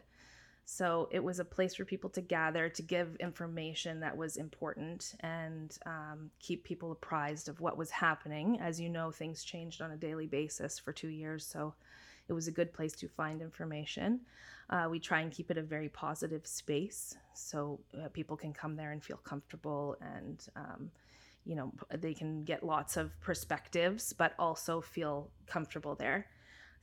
So 0.66 1.08
it 1.10 1.22
was 1.22 1.38
a 1.38 1.44
place 1.44 1.74
for 1.74 1.84
people 1.84 2.10
to 2.10 2.20
gather 2.20 2.68
to 2.70 2.82
give 2.82 3.16
information 3.16 4.00
that 4.00 4.16
was 4.16 4.36
important 4.36 5.14
and 5.20 5.76
um, 5.84 6.30
keep 6.40 6.64
people 6.64 6.92
apprised 6.92 7.48
of 7.48 7.60
what 7.60 7.76
was 7.76 7.90
happening. 7.90 8.58
As 8.60 8.80
you 8.80 8.88
know, 8.88 9.10
things 9.10 9.44
changed 9.44 9.82
on 9.82 9.90
a 9.90 9.96
daily 9.96 10.26
basis 10.26 10.78
for 10.78 10.92
two 10.92 11.08
years, 11.08 11.44
so 11.46 11.74
it 12.28 12.32
was 12.32 12.48
a 12.48 12.52
good 12.52 12.72
place 12.72 12.92
to 12.94 13.08
find 13.08 13.42
information. 13.42 14.20
Uh, 14.70 14.88
we 14.90 14.98
try 14.98 15.20
and 15.20 15.30
keep 15.30 15.50
it 15.50 15.58
a 15.58 15.62
very 15.62 15.88
positive 15.90 16.46
space 16.46 17.14
so 17.34 17.78
uh, 18.02 18.08
people 18.08 18.36
can 18.36 18.52
come 18.52 18.76
there 18.76 18.92
and 18.92 19.04
feel 19.04 19.18
comfortable 19.18 19.96
and 20.00 20.46
um, 20.56 20.90
you 21.44 21.54
know 21.54 21.70
they 21.98 22.14
can 22.14 22.44
get 22.44 22.64
lots 22.64 22.96
of 22.96 23.18
perspectives 23.20 24.14
but 24.14 24.32
also 24.38 24.80
feel 24.80 25.30
comfortable 25.46 25.94
there 25.94 26.26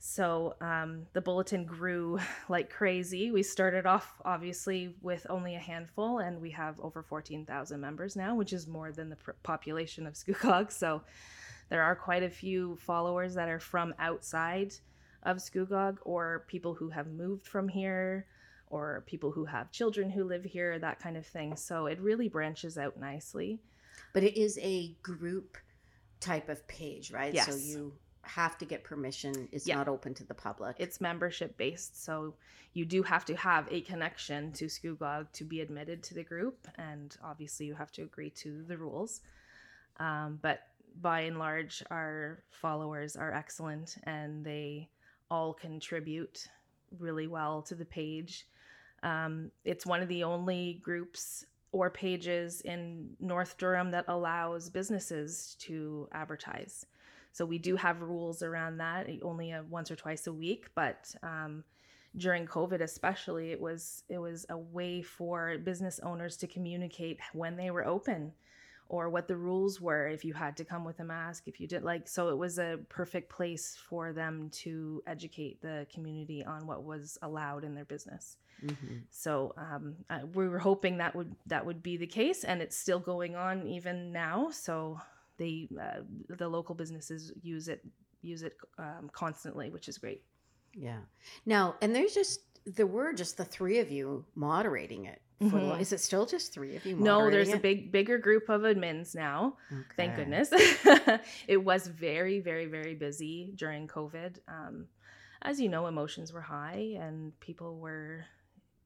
So 0.04 0.56
um, 0.60 1.06
the 1.12 1.20
bulletin 1.20 1.64
grew 1.64 2.18
like 2.48 2.70
crazy. 2.70 3.30
We 3.30 3.44
started 3.44 3.86
off 3.86 4.20
obviously 4.24 4.96
with 5.00 5.24
only 5.30 5.54
a 5.54 5.60
handful, 5.60 6.18
and 6.18 6.40
we 6.40 6.50
have 6.50 6.80
over 6.80 7.04
14,000 7.04 7.80
members 7.80 8.16
now, 8.16 8.34
which 8.34 8.52
is 8.52 8.66
more 8.66 8.90
than 8.90 9.10
the 9.10 9.16
pr- 9.16 9.30
population 9.44 10.04
of 10.08 10.14
Scugog. 10.14 10.72
So 10.72 11.02
there 11.68 11.84
are 11.84 11.94
quite 11.94 12.24
a 12.24 12.28
few 12.28 12.76
followers 12.80 13.32
that 13.34 13.48
are 13.48 13.60
from 13.60 13.94
outside 14.00 14.74
of 15.22 15.36
Scugog 15.36 15.98
or 16.02 16.46
people 16.48 16.74
who 16.74 16.90
have 16.90 17.06
moved 17.06 17.46
from 17.46 17.68
here 17.68 18.26
or 18.70 19.04
people 19.06 19.30
who 19.30 19.44
have 19.44 19.70
children 19.70 20.10
who 20.10 20.24
live 20.24 20.42
here, 20.42 20.80
that 20.80 20.98
kind 20.98 21.16
of 21.16 21.24
thing. 21.24 21.54
So 21.54 21.86
it 21.86 22.00
really 22.00 22.28
branches 22.28 22.76
out 22.76 22.98
nicely. 22.98 23.60
But 24.12 24.24
it 24.24 24.36
is 24.36 24.58
a 24.60 24.96
group 25.00 25.58
type 26.18 26.48
of 26.48 26.66
page, 26.66 27.12
right? 27.12 27.32
Yes. 27.32 27.46
So 27.46 27.54
you 27.54 27.92
have 28.22 28.56
to 28.58 28.64
get 28.64 28.84
permission. 28.84 29.48
It's 29.52 29.66
Yeah. 29.66 29.76
not 29.76 29.88
open 29.88 30.14
to 30.14 30.24
the 30.24 30.34
public. 30.34 30.76
It's 30.78 31.00
membership 31.00 31.56
based, 31.56 32.02
so 32.02 32.34
you 32.72 32.84
do 32.86 33.02
have 33.02 33.24
to 33.26 33.36
have 33.36 33.68
a 33.70 33.82
connection 33.82 34.52
to 34.52 34.66
Scugog 34.66 35.30
to 35.32 35.44
be 35.44 35.60
admitted 35.60 36.02
to 36.04 36.14
the 36.14 36.22
group, 36.22 36.68
and 36.76 37.16
obviously 37.22 37.66
you 37.66 37.74
have 37.74 37.92
to 37.92 38.02
agree 38.02 38.30
to 38.30 38.62
the 38.64 38.78
rules. 38.78 39.20
Um, 39.98 40.38
but 40.40 40.68
by 41.00 41.20
and 41.22 41.38
large, 41.38 41.82
our 41.90 42.44
followers 42.50 43.16
are 43.16 43.32
excellent, 43.32 43.96
and 44.04 44.44
they 44.44 44.88
all 45.30 45.52
contribute 45.52 46.48
really 46.98 47.26
well 47.26 47.62
to 47.62 47.74
the 47.74 47.84
page. 47.84 48.46
Um, 49.02 49.50
it's 49.64 49.84
one 49.84 50.00
of 50.02 50.08
the 50.08 50.22
only 50.24 50.74
groups 50.74 51.44
or 51.72 51.90
pages 51.90 52.60
in 52.60 53.16
North 53.18 53.56
Durham 53.56 53.90
that 53.90 54.04
allows 54.08 54.68
businesses 54.68 55.56
to 55.60 56.08
advertise. 56.12 56.86
So 57.32 57.44
we 57.46 57.58
do 57.58 57.76
have 57.76 58.02
rules 58.02 58.42
around 58.42 58.78
that, 58.78 59.08
only 59.22 59.52
a 59.52 59.64
once 59.68 59.90
or 59.90 59.96
twice 59.96 60.26
a 60.26 60.32
week. 60.32 60.66
But 60.74 61.14
um, 61.22 61.64
during 62.16 62.46
COVID, 62.46 62.80
especially, 62.80 63.52
it 63.52 63.60
was 63.60 64.04
it 64.08 64.18
was 64.18 64.46
a 64.50 64.56
way 64.56 65.02
for 65.02 65.56
business 65.58 65.98
owners 66.02 66.36
to 66.38 66.46
communicate 66.46 67.18
when 67.32 67.56
they 67.56 67.70
were 67.70 67.86
open, 67.86 68.32
or 68.88 69.08
what 69.08 69.28
the 69.28 69.36
rules 69.36 69.80
were. 69.80 70.06
If 70.08 70.24
you 70.24 70.34
had 70.34 70.56
to 70.58 70.64
come 70.64 70.84
with 70.84 71.00
a 71.00 71.04
mask, 71.04 71.44
if 71.46 71.58
you 71.58 71.66
did 71.66 71.82
like, 71.82 72.06
so 72.06 72.28
it 72.28 72.36
was 72.36 72.58
a 72.58 72.78
perfect 72.90 73.30
place 73.30 73.76
for 73.88 74.12
them 74.12 74.50
to 74.50 75.02
educate 75.06 75.62
the 75.62 75.86
community 75.92 76.44
on 76.44 76.66
what 76.66 76.84
was 76.84 77.16
allowed 77.22 77.64
in 77.64 77.74
their 77.74 77.86
business. 77.86 78.36
Mhm. 78.62 79.02
So 79.08 79.54
um, 79.56 79.96
uh, 80.10 80.20
we 80.34 80.46
were 80.48 80.58
hoping 80.58 80.98
that 80.98 81.16
would 81.16 81.34
that 81.46 81.64
would 81.64 81.82
be 81.82 81.96
the 81.96 82.06
case, 82.06 82.44
and 82.44 82.60
it's 82.60 82.76
still 82.76 83.00
going 83.00 83.34
on 83.34 83.66
even 83.66 84.12
now. 84.12 84.50
So 84.50 85.00
they 85.38 85.68
uh, 85.80 86.00
the 86.36 86.48
local 86.48 86.74
businesses 86.74 87.32
use 87.42 87.68
it 87.68 87.84
use 88.20 88.42
it 88.42 88.56
um, 88.78 89.10
constantly, 89.12 89.70
which 89.70 89.88
is 89.88 89.98
great. 89.98 90.22
Yeah. 90.74 91.00
Now, 91.44 91.74
and 91.82 91.94
there's 91.94 92.14
just 92.14 92.40
there 92.64 92.86
were 92.86 93.12
just 93.12 93.36
the 93.36 93.44
three 93.44 93.78
of 93.80 93.90
you 93.90 94.24
moderating 94.34 95.06
it. 95.06 95.20
The, 95.40 95.46
Mhm. 95.46 95.80
is 95.80 95.92
it 95.92 95.98
still 95.98 96.24
just 96.24 96.52
three 96.52 96.76
of 96.76 96.86
you? 96.86 96.94
No, 96.96 97.28
there's 97.28 97.52
a 97.52 97.58
big 97.58 97.90
bigger 97.90 98.16
group 98.16 98.48
of 98.48 98.62
admins 98.62 99.12
now. 99.14 99.56
it? 99.70 99.86
Thank 99.96 100.14
goodness. 100.14 100.50
it 101.48 101.56
was 101.56 101.88
very 101.88 102.38
very 102.40 102.66
very 102.66 102.94
busy 102.94 103.52
during 103.56 103.88
COVID. 103.88 104.38
Um, 104.46 104.86
as 105.42 105.60
you 105.60 105.68
know, 105.68 105.88
emotions 105.88 106.32
were 106.32 106.40
high 106.40 106.96
and 107.00 107.38
people 107.40 107.78
were 107.78 108.24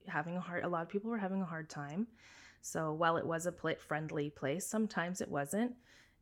having 0.07 0.37
a 0.37 0.41
hard. 0.41 0.65
A 0.65 0.69
lot 0.69 0.83
of 0.83 0.89
people 0.89 1.11
were 1.11 1.19
having 1.19 1.43
a 1.43 1.45
hard 1.45 1.69
time. 1.69 2.07
So 2.63 2.95
while 2.95 3.19
it 3.19 3.27
was 3.27 3.45
a 3.45 3.53
pla 3.53 3.73
friendly 3.79 4.31
place, 4.31 4.67
sometimes 4.67 5.21
it 5.21 5.31
wasn't, 5.31 5.75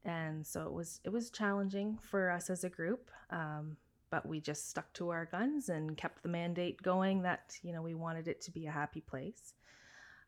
and 0.05 0.47
so 0.47 0.65
it 0.67 0.73
was 0.73 1.01
it 1.05 1.11
was 1.11 1.31
challenging 1.31 1.99
for 2.03 2.31
us 2.31 2.51
as 2.51 2.65
a 2.65 2.69
group. 2.71 3.11
Um, 3.31 3.77
but 4.11 4.27
we 4.27 4.41
just 4.41 4.69
stuck 4.71 4.93
to 4.93 5.09
our 5.09 5.25
guns 5.27 5.69
and 5.71 5.97
kept 5.97 6.23
the 6.23 6.29
mandate 6.29 6.81
going 6.83 7.23
that 7.23 7.59
you 7.63 7.73
know 7.73 7.83
we 7.83 7.95
wanted 7.95 8.29
it 8.29 8.41
to 8.43 8.51
be 8.53 8.67
a 8.67 8.71
happy 8.71 9.01
place. 9.01 9.55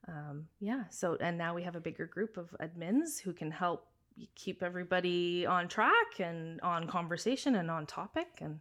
Um, 0.09 0.47
yeah. 0.61 0.85
So 0.91 1.17
and 1.21 1.37
now 1.39 1.55
we 1.55 1.63
have 1.63 1.77
a 1.77 1.81
bigger 1.81 2.07
group 2.07 2.37
of 2.37 2.55
admins 2.61 3.21
who 3.21 3.33
can 3.33 3.51
help 3.51 3.87
keep 4.35 4.63
everybody 4.63 5.45
on 5.47 5.69
track 5.69 6.21
and 6.21 6.61
on 6.63 6.87
conversation 6.87 7.55
and 7.57 7.71
on 7.71 7.87
topic 7.87 8.29
and 8.41 8.61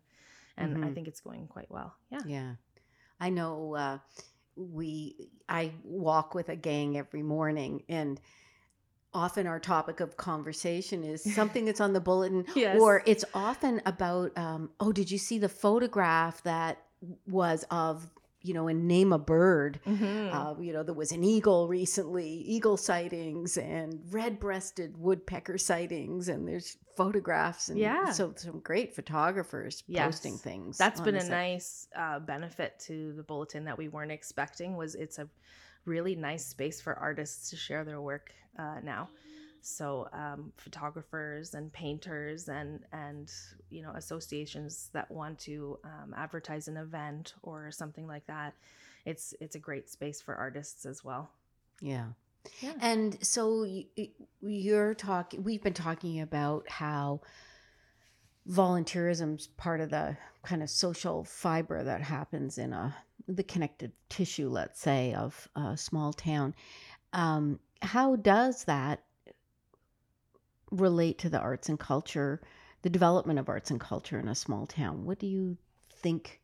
and 0.58 0.78
I 0.84 0.88
Mhm. 0.88 0.94
think 0.94 1.08
it's 1.08 1.22
going 1.22 1.48
quite 1.48 1.70
well. 1.72 1.96
Yeah. 2.10 2.22
Yeah. 2.26 2.56
I 3.20 3.30
know 3.30 3.76
uh, 3.76 4.00
we 4.56 5.30
I 5.50 5.74
walk 5.84 6.34
with 6.36 6.50
a 6.50 6.56
gang 6.56 6.98
every 6.98 7.24
morning 7.24 7.84
and 7.90 8.20
often 9.16 9.48
our 9.48 9.60
topic 9.60 10.00
of 10.02 10.18
conversation 10.18 11.04
is 11.04 11.24
something 11.40 11.66
that's 11.66 11.82
on 11.82 11.94
the 11.94 12.02
bulletin 12.02 12.46
Yes. 12.56 12.80
or 12.80 13.02
it's 13.08 13.26
often 13.34 13.82
about 13.88 14.38
um, 14.38 14.70
oh 14.80 14.92
did 14.92 15.10
you 15.10 15.18
see 15.18 15.40
the 15.40 15.50
photograph 15.50 16.44
that 16.44 16.78
was 17.26 17.66
of 17.72 18.08
you 18.42 18.54
know 18.54 18.68
and 18.68 18.88
name 18.88 19.12
a 19.14 19.18
bird 19.18 19.80
Mhm. 19.88 20.32
uh, 20.34 20.62
you 20.62 20.72
know, 20.74 20.84
there 20.84 20.94
was 20.94 21.12
an 21.12 21.24
eagle 21.24 21.68
recently, 21.68 22.28
eagle 22.28 22.78
sightings 22.78 23.58
and 23.58 24.02
red-breasted 24.12 24.98
woodpecker 24.98 25.58
sightings, 25.58 26.28
and 26.30 26.48
there's 26.48 26.78
photographs 26.96 27.70
and 27.70 27.80
Yeah. 27.80 28.12
so 28.12 28.34
some 28.36 28.60
great 28.60 28.94
photographers 28.96 29.82
posting 29.92 30.38
things. 30.38 30.78
that's 30.78 31.02
been 31.02 31.16
a 31.16 31.22
site. 31.22 31.32
nice 31.32 31.88
uh, 31.96 32.20
benefit 32.20 32.78
to 32.88 33.14
the 33.14 33.24
bulletin 33.24 33.66
that 33.66 33.78
we 33.80 33.88
weren't 33.88 34.12
expecting. 34.12 34.76
Was 34.78 34.94
it's 34.94 35.18
a 35.18 35.28
really 35.86 36.16
nice 36.16 36.46
space 36.46 36.82
for 36.82 36.94
artists 36.96 37.50
to 37.50 37.56
share 37.56 37.84
their 37.84 38.02
work 38.02 38.32
uh, 38.58 38.80
now. 38.84 39.10
So 39.62 40.08
um, 40.14 40.52
photographers 40.58 41.56
and 41.56 41.74
painters 41.74 42.50
and 42.50 42.82
and 42.92 43.32
you 43.72 43.82
know 43.82 43.94
associations 43.96 44.90
that 44.94 45.10
want 45.10 45.40
to 45.40 45.80
um, 45.84 46.14
advertise 46.16 46.68
an 46.68 46.78
event 46.78 47.34
or 47.42 47.72
something 47.72 48.06
like 48.06 48.28
that. 48.28 48.54
It's 49.06 49.34
it's 49.40 49.56
a 49.56 49.60
great 49.60 49.90
space 49.90 50.22
for 50.22 50.36
artists 50.36 50.86
as 50.86 51.04
well. 51.04 51.32
Yeah. 51.82 52.10
Yeah. 52.60 52.74
And 52.80 53.18
so 53.26 53.66
you're 54.42 54.94
talking. 54.94 55.44
We've 55.44 55.64
been 55.64 55.74
talking 55.74 56.22
about 56.22 56.70
how 56.70 57.22
volunteerism's 58.48 59.48
part 59.48 59.82
of 59.82 59.90
the 59.90 60.16
kind 60.44 60.62
of 60.62 60.70
social 60.70 61.24
fiber 61.24 61.84
that 61.84 62.02
happens 62.02 62.60
in 62.60 62.72
a 62.72 62.96
the 63.28 63.44
connective 63.44 63.92
tissue, 64.10 64.50
let's 64.50 64.80
say, 64.80 65.14
of 65.14 65.48
a 65.56 65.76
small 65.78 66.14
town. 66.14 66.54
Um, 67.14 67.60
how 67.82 68.16
does 68.16 68.66
that 68.66 69.04
relate 70.72 71.20
to 71.20 71.30
the 71.30 71.40
arts 71.40 71.70
and 71.70 71.80
culture, 71.80 72.42
the 72.82 72.90
development 72.90 73.40
of 73.40 73.50
arts 73.50 73.72
and 73.72 73.80
culture 73.80 74.20
in 74.20 74.28
a 74.28 74.36
small 74.36 74.68
town? 74.68 75.06
What 75.06 75.20
do 75.20 75.28
you 75.28 75.58
think? 76.02 76.42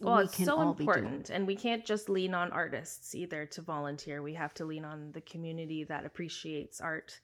Well, 0.00 0.18
we 0.18 0.24
it's 0.24 0.44
so 0.44 0.60
important, 0.62 1.30
and 1.30 1.46
we 1.46 1.54
can't 1.54 1.84
just 1.84 2.08
lean 2.08 2.34
on 2.34 2.50
artists 2.50 3.14
either 3.14 3.46
to 3.46 3.62
volunteer. 3.62 4.22
We 4.22 4.34
have 4.34 4.54
to 4.54 4.64
lean 4.64 4.84
on 4.84 5.12
the 5.12 5.20
community 5.20 5.84
that 5.84 6.04
appreciates 6.04 6.80
art 6.80 7.20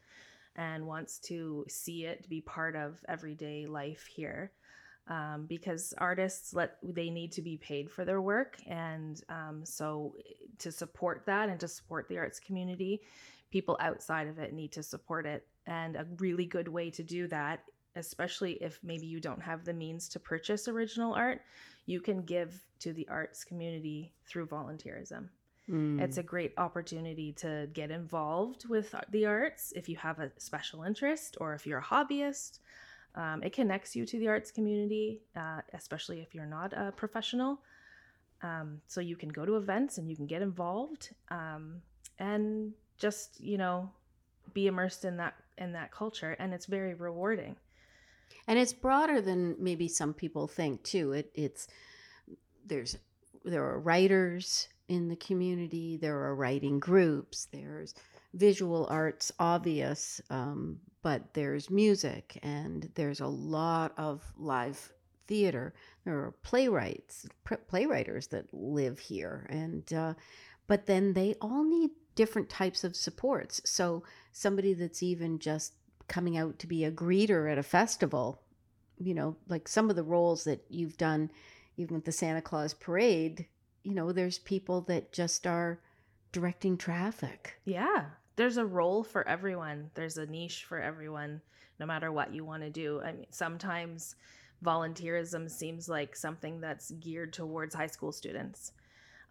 and 0.54 0.86
wants 0.86 1.18
to 1.20 1.64
see 1.68 2.04
it 2.04 2.28
be 2.28 2.40
part 2.40 2.76
of 2.76 3.02
everyday 3.08 3.66
life 3.66 4.06
here. 4.06 4.52
Um, 5.08 5.46
because 5.48 5.94
artists 5.96 6.52
let 6.52 6.76
they 6.82 7.08
need 7.08 7.32
to 7.32 7.40
be 7.40 7.56
paid 7.56 7.90
for 7.90 8.04
their 8.04 8.20
work, 8.20 8.58
and 8.66 9.22
um, 9.30 9.64
so 9.64 10.14
to 10.58 10.70
support 10.70 11.22
that 11.24 11.48
and 11.48 11.58
to 11.60 11.68
support 11.68 12.08
the 12.08 12.18
arts 12.18 12.38
community, 12.38 13.00
people 13.50 13.76
outside 13.80 14.28
of 14.28 14.38
it 14.38 14.52
need 14.52 14.72
to 14.72 14.82
support 14.82 15.24
it. 15.24 15.46
And 15.66 15.96
a 15.96 16.06
really 16.18 16.46
good 16.46 16.68
way 16.68 16.90
to 16.90 17.02
do 17.02 17.26
that, 17.28 17.64
especially 17.96 18.52
if 18.62 18.78
maybe 18.82 19.06
you 19.06 19.20
don't 19.20 19.42
have 19.42 19.64
the 19.64 19.72
means 19.72 20.08
to 20.10 20.20
purchase 20.20 20.68
original 20.68 21.14
art, 21.14 21.40
you 21.86 22.00
can 22.00 22.22
give 22.22 22.66
to 22.80 22.92
the 22.92 23.08
arts 23.08 23.44
community 23.44 24.12
through 24.26 24.46
volunteerism. 24.46 25.28
Mm. 25.70 26.00
It's 26.00 26.18
a 26.18 26.22
great 26.22 26.54
opportunity 26.56 27.32
to 27.34 27.68
get 27.72 27.90
involved 27.90 28.68
with 28.68 28.94
the 29.10 29.26
arts 29.26 29.72
if 29.76 29.88
you 29.88 29.96
have 29.96 30.18
a 30.18 30.30
special 30.38 30.82
interest 30.82 31.36
or 31.40 31.54
if 31.54 31.66
you're 31.66 31.78
a 31.78 31.82
hobbyist. 31.82 32.60
Um, 33.18 33.42
it 33.42 33.52
connects 33.52 33.96
you 33.96 34.06
to 34.06 34.18
the 34.18 34.28
arts 34.28 34.50
community, 34.52 35.20
uh, 35.36 35.60
especially 35.74 36.20
if 36.20 36.34
you're 36.34 36.46
not 36.46 36.72
a 36.72 36.92
professional. 36.96 37.60
Um, 38.42 38.80
so 38.86 39.00
you 39.00 39.16
can 39.16 39.28
go 39.30 39.44
to 39.44 39.56
events 39.56 39.98
and 39.98 40.08
you 40.08 40.16
can 40.16 40.26
get 40.26 40.42
involved 40.42 41.10
um, 41.30 41.82
and 42.18 42.72
just 42.98 43.40
you 43.40 43.58
know 43.58 43.90
be 44.54 44.68
immersed 44.68 45.04
in 45.04 45.16
that 45.18 45.34
in 45.58 45.72
that 45.72 45.90
culture, 45.90 46.36
and 46.38 46.54
it's 46.54 46.66
very 46.66 46.94
rewarding. 46.94 47.56
and 48.46 48.58
it's 48.58 48.72
broader 48.72 49.20
than 49.20 49.56
maybe 49.58 49.88
some 49.88 50.14
people 50.14 50.46
think 50.46 50.82
too 50.82 51.12
it 51.12 51.30
it's 51.34 51.68
there's 52.66 52.96
there 53.44 53.64
are 53.64 53.78
writers 53.80 54.68
in 54.88 55.08
the 55.08 55.16
community 55.16 55.96
there 55.96 56.18
are 56.18 56.34
writing 56.34 56.78
groups 56.80 57.46
there's 57.52 57.94
visual 58.34 58.86
arts 58.90 59.32
obvious 59.38 60.20
um, 60.30 60.78
but 61.02 61.34
there's 61.34 61.70
music 61.70 62.38
and 62.42 62.90
there's 62.94 63.20
a 63.20 63.26
lot 63.26 63.92
of 63.96 64.22
live 64.36 64.92
theater. 65.26 65.74
There 66.04 66.14
are 66.14 66.34
playwrights 66.42 67.26
playwriters 67.70 68.28
that 68.30 68.52
live 68.52 68.98
here 68.98 69.46
and 69.48 69.90
uh, 69.92 70.14
but 70.66 70.86
then 70.86 71.12
they 71.12 71.34
all 71.40 71.64
need 71.64 71.90
different 72.14 72.48
types 72.48 72.84
of 72.84 72.96
supports. 72.96 73.60
So 73.64 74.02
somebody 74.32 74.74
that's 74.74 75.02
even 75.02 75.38
just 75.38 75.74
coming 76.08 76.36
out 76.36 76.58
to 76.58 76.66
be 76.66 76.84
a 76.84 76.90
greeter 76.90 77.50
at 77.50 77.58
a 77.58 77.62
festival 77.62 78.42
you 78.96 79.14
know 79.14 79.36
like 79.46 79.68
some 79.68 79.90
of 79.90 79.96
the 79.96 80.02
roles 80.02 80.44
that 80.44 80.64
you've 80.70 80.96
done 80.96 81.30
even 81.78 81.94
with 81.94 82.04
the 82.04 82.12
Santa 82.12 82.42
Claus 82.42 82.74
parade, 82.74 83.46
you 83.84 83.94
know, 83.94 84.12
there's 84.12 84.38
people 84.38 84.82
that 84.82 85.12
just 85.12 85.46
are 85.46 85.80
directing 86.32 86.76
traffic. 86.76 87.60
Yeah, 87.64 88.06
there's 88.36 88.56
a 88.56 88.66
role 88.66 89.02
for 89.02 89.26
everyone. 89.26 89.90
There's 89.94 90.18
a 90.18 90.26
niche 90.26 90.64
for 90.64 90.80
everyone, 90.80 91.40
no 91.78 91.86
matter 91.86 92.12
what 92.12 92.32
you 92.32 92.44
want 92.44 92.62
to 92.62 92.70
do. 92.70 93.00
I 93.02 93.12
mean, 93.12 93.26
sometimes 93.30 94.14
volunteerism 94.64 95.50
seems 95.50 95.88
like 95.88 96.16
something 96.16 96.60
that's 96.60 96.90
geared 96.92 97.32
towards 97.32 97.74
high 97.74 97.86
school 97.86 98.12
students 98.12 98.72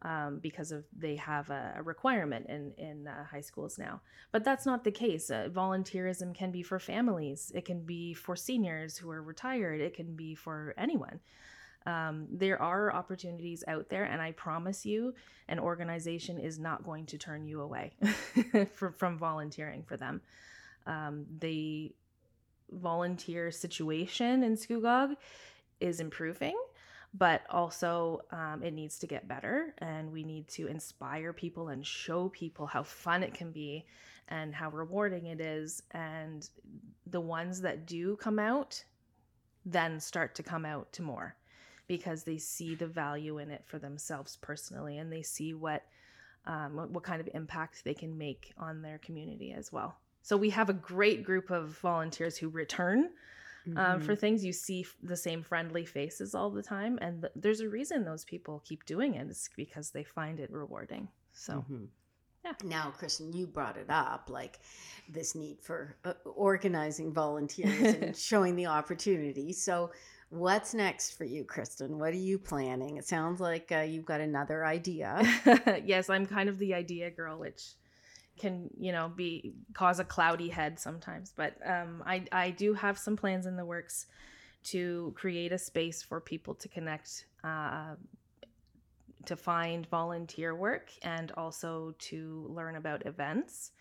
um, 0.04 0.40
because 0.40 0.72
of 0.72 0.86
they 0.98 1.16
have 1.16 1.50
a, 1.50 1.76
a 1.78 1.84
requirement 1.84 2.48
in 2.48 2.74
in 2.78 3.08
uh, 3.08 3.26
high 3.26 3.42
schools 3.42 3.78
now. 3.78 4.02
But 4.32 4.44
that's 4.44 4.66
not 4.66 4.84
the 4.84 4.92
case. 4.92 5.30
Uh, 5.30 5.50
volunteerism 5.52 6.36
can 6.36 6.52
be 6.52 6.64
for 6.64 6.80
families. 6.80 7.52
It 7.56 7.66
can 7.66 7.82
be 7.82 8.14
for 8.14 8.36
seniors 8.36 8.98
who 8.98 9.10
are 9.10 9.22
retired. 9.22 9.82
It 9.82 9.96
can 9.96 10.16
be 10.16 10.36
for 10.36 10.74
anyone. 10.78 11.20
Um, 11.88 12.28
there 12.30 12.62
are 12.62 12.94
opportunities 12.94 13.64
out 13.66 13.88
there, 13.88 14.04
and 14.04 14.22
I 14.22 14.34
promise 14.34 14.86
you, 14.86 15.14
an 15.48 15.58
organization 15.58 16.38
is 16.38 16.60
not 16.60 16.84
going 16.84 17.06
to 17.06 17.18
turn 17.18 17.48
you 17.48 17.62
away 17.62 17.94
from, 18.74 18.92
from 18.92 19.18
volunteering 19.18 19.84
for 19.84 19.96
them. 19.96 20.22
Um, 20.86 21.26
the 21.40 21.96
volunteer 22.70 23.52
situation 23.52 24.44
in 24.44 24.58
Scugog 24.58 25.16
is 25.80 26.02
improving, 26.02 26.60
but 27.14 27.44
also 27.50 28.20
um, 28.32 28.64
it 28.64 28.74
needs 28.74 29.00
to 29.00 29.08
get 29.08 29.30
better, 29.30 29.74
and 29.78 30.12
we 30.12 30.26
need 30.26 30.50
to 30.50 30.68
inspire 30.68 31.32
people 31.32 31.70
and 31.70 31.88
show 31.88 32.28
people 32.28 32.66
how 32.66 32.84
fun 32.84 33.24
it 33.24 33.34
can 33.34 33.54
be 33.54 33.86
and 34.28 34.54
how 34.54 34.70
rewarding 34.72 35.28
it 35.28 35.40
is. 35.40 35.82
And 35.92 36.50
the 37.06 37.22
ones 37.22 37.62
that 37.62 37.86
do 37.86 38.18
come 38.18 38.40
out 38.40 38.84
then 39.66 40.02
start 40.02 40.36
to 40.36 40.44
come 40.44 40.66
out 40.66 40.92
to 40.92 41.02
more 41.02 41.38
because 41.88 42.24
they 42.24 42.38
see 42.38 42.76
the 42.76 42.88
value 42.88 43.38
in 43.40 43.50
it 43.50 43.64
for 43.66 43.80
themselves 43.80 44.38
personally 44.42 44.98
and 44.98 45.12
they 45.12 45.22
see 45.22 45.54
what 45.54 45.84
um, 46.46 46.78
what, 46.94 47.04
kind 47.04 47.20
of 47.20 47.28
impact 47.34 47.84
they 47.84 47.94
can 47.94 48.18
make 48.18 48.54
on 48.58 48.82
their 48.82 49.00
community 49.00 49.52
as 49.52 49.70
well. 49.72 49.98
So 50.22 50.38
we 50.38 50.50
have 50.52 50.70
a 50.70 50.74
great 50.74 51.26
group 51.26 51.50
of 51.52 51.78
volunteers 51.80 52.38
who 52.38 52.48
return 52.48 53.10
um, 53.76 54.00
for 54.00 54.16
Mhm. 54.16 54.20
things. 54.20 54.46
You 54.46 54.54
see 54.54 54.82
f- 54.82 54.96
the 55.04 55.18
same 55.18 55.44
friendly 55.44 55.84
faces 55.84 56.34
all 56.34 56.50
the 56.50 56.64
time, 56.64 56.98
and 57.02 57.22
th- 57.22 57.34
there's 57.36 57.60
a 57.60 57.68
reason 57.68 58.06
those 58.06 58.24
people 58.24 58.62
keep 58.66 58.86
doing 58.86 59.16
it. 59.16 59.28
It's 59.30 59.50
because 59.58 59.92
they 59.92 60.06
find 60.06 60.40
it 60.40 60.50
rewarding. 60.52 61.10
So 61.34 61.66
Mhm. 61.70 61.90
Yeah. 62.48 62.68
Now, 62.68 62.94
Kristen, 62.98 63.34
you 63.34 63.48
brought 63.48 63.78
it 63.78 63.90
up, 63.90 64.30
like 64.30 64.60
this 65.10 65.36
need 65.36 65.60
for 65.62 65.96
uh, 66.06 66.14
organizing 66.26 67.14
volunteers 67.14 67.96
and 67.96 68.16
showing 68.18 68.56
the 68.56 68.68
opportunity. 68.68 69.54
So, 69.54 69.92
what's 70.30 70.74
next 70.74 71.18
for 71.18 71.24
you, 71.24 71.44
Kristen? 71.44 72.00
What 72.00 72.10
are 72.10 72.18
you 72.18 72.38
planning? 72.38 72.98
It 72.98 73.08
sounds 73.08 73.40
like 73.40 73.72
uh, 73.72 73.80
you've 73.80 74.06
got 74.06 74.22
another 74.22 74.66
idea. 74.66 75.22
yes, 75.86 76.10
I'm 76.10 76.26
kind 76.26 76.50
of 76.50 76.60
the 76.60 76.74
idea 76.74 77.12
girl, 77.12 77.40
which 77.40 77.64
can 78.40 78.70
you 78.80 78.92
know 78.92 79.12
be 79.16 79.54
cause 79.74 80.00
a 80.00 80.04
cloudy 80.04 80.50
head 80.50 80.80
sometimes. 80.80 81.34
But 81.36 81.56
um, 81.66 82.04
I 82.06 82.26
I 82.32 82.52
do 82.52 82.74
have 82.74 82.98
some 82.98 83.16
plans 83.16 83.46
in 83.46 83.56
the 83.56 83.66
works 83.66 84.08
to 84.66 85.14
create 85.16 85.52
a 85.52 85.58
space 85.58 86.04
for 86.04 86.20
people 86.20 86.54
to 86.56 86.68
connect, 86.68 87.26
uh, 87.44 87.96
to 89.28 89.36
find 89.36 89.88
volunteer 89.88 90.56
work, 90.56 90.92
and 91.04 91.32
also 91.38 91.94
to 92.00 92.48
learn 92.50 92.76
about 92.76 93.06
events 93.06 93.72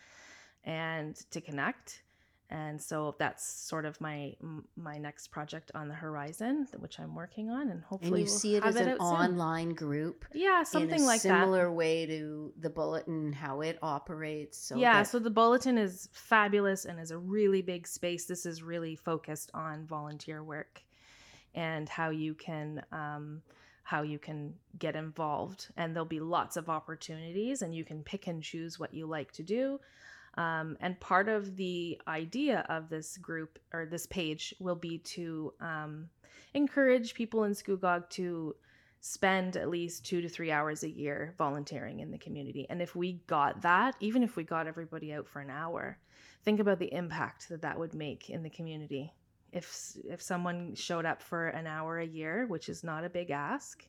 and 0.65 1.15
to 1.31 1.41
connect. 1.41 2.03
And 2.49 2.81
so 2.81 3.17
that's 3.19 3.45
sort 3.45 3.85
of 3.87 4.01
my 4.01 4.35
my 4.77 4.99
next 4.99 5.33
project 5.33 5.73
on 5.75 5.89
the 5.89 5.95
horizon, 5.95 6.69
which 6.79 7.01
I'm 7.01 7.13
working 7.17 7.51
on, 7.51 7.71
and 7.71 7.83
hopefully 7.83 8.21
and 8.21 8.29
you 8.29 8.33
we'll 8.33 8.39
see 8.39 8.55
it 8.55 8.63
as 8.65 8.77
an 8.77 8.89
out 8.91 8.99
soon. 8.99 9.07
online 9.07 9.71
group. 9.75 10.25
Yeah, 10.33 10.63
something 10.63 11.05
like 11.05 11.23
that. 11.23 11.41
similar 11.41 11.73
way 11.73 12.07
to 12.07 12.53
the 12.61 12.71
bulletin, 12.71 13.33
how 13.33 13.63
it 13.63 13.79
operates. 13.83 14.59
So 14.59 14.77
yeah, 14.77 14.99
that- 15.03 15.09
so 15.09 15.19
the 15.19 15.31
bulletin 15.31 15.77
is 15.77 16.09
fabulous 16.13 16.85
and 16.85 17.01
is 17.01 17.11
a 17.11 17.19
really 17.19 17.63
big 17.63 17.85
space. 17.85 18.27
This 18.27 18.47
is 18.47 18.63
really 18.63 18.95
focused 18.95 19.51
on 19.53 19.85
volunteer 19.85 20.45
work 20.45 20.83
and 21.53 21.89
how 21.89 22.11
you 22.11 22.35
can 22.35 22.81
um, 22.93 23.43
how 23.87 24.03
you 24.03 24.19
can 24.19 24.53
get 24.81 24.97
involved. 24.97 25.69
And 25.77 25.95
there'll 25.95 26.05
be 26.05 26.19
lots 26.19 26.57
of 26.57 26.69
opportunities, 26.69 27.63
and 27.63 27.73
you 27.73 27.85
can 27.85 28.03
pick 28.03 28.27
and 28.27 28.43
choose 28.43 28.81
what 28.81 28.93
you 28.93 29.07
like 29.07 29.31
to 29.33 29.45
do. 29.45 29.79
Um, 30.35 30.77
and 30.81 30.99
part 30.99 31.29
of 31.29 31.55
the 31.57 32.01
idea 32.09 32.67
of 32.69 32.89
this 32.89 33.17
group 33.17 33.61
or 33.73 33.87
this 33.87 34.05
page 34.07 34.53
will 34.59 34.75
be 34.75 34.99
to 35.15 35.55
um, 35.61 36.09
encourage 36.53 37.15
people 37.15 37.45
in 37.45 37.53
Scugog 37.53 38.11
to 38.11 38.57
spend 39.01 39.57
at 39.57 39.71
least 39.71 40.05
two 40.05 40.21
to 40.21 40.29
three 40.29 40.51
hours 40.51 40.83
a 40.83 40.91
year 40.91 41.33
volunteering 41.39 42.01
in 42.01 42.11
the 42.11 42.19
community. 42.19 42.67
And 42.69 42.83
if 42.83 42.97
we 42.97 43.23
got 43.29 43.63
that, 43.63 43.95
even 44.01 44.25
if 44.25 44.35
we 44.35 44.43
got 44.43 44.67
everybody 44.67 45.15
out 45.15 45.29
for 45.29 45.39
an 45.39 45.49
hour, 45.49 45.97
think 46.45 46.59
about 46.59 46.81
the 46.81 46.93
impact 46.93 47.49
that 47.51 47.63
that 47.63 47.79
would 47.79 47.95
make 47.95 48.31
in 48.31 48.43
the 48.43 48.51
community. 48.51 49.13
If 49.57 49.97
if 50.05 50.21
someone 50.23 50.75
showed 50.75 51.07
up 51.07 51.23
for 51.23 51.49
an 51.49 51.67
hour 51.67 51.99
a 51.99 52.07
year, 52.07 52.47
which 52.47 52.69
is 52.69 52.85
not 52.85 53.05
a 53.05 53.09
big 53.09 53.31
ask, 53.31 53.85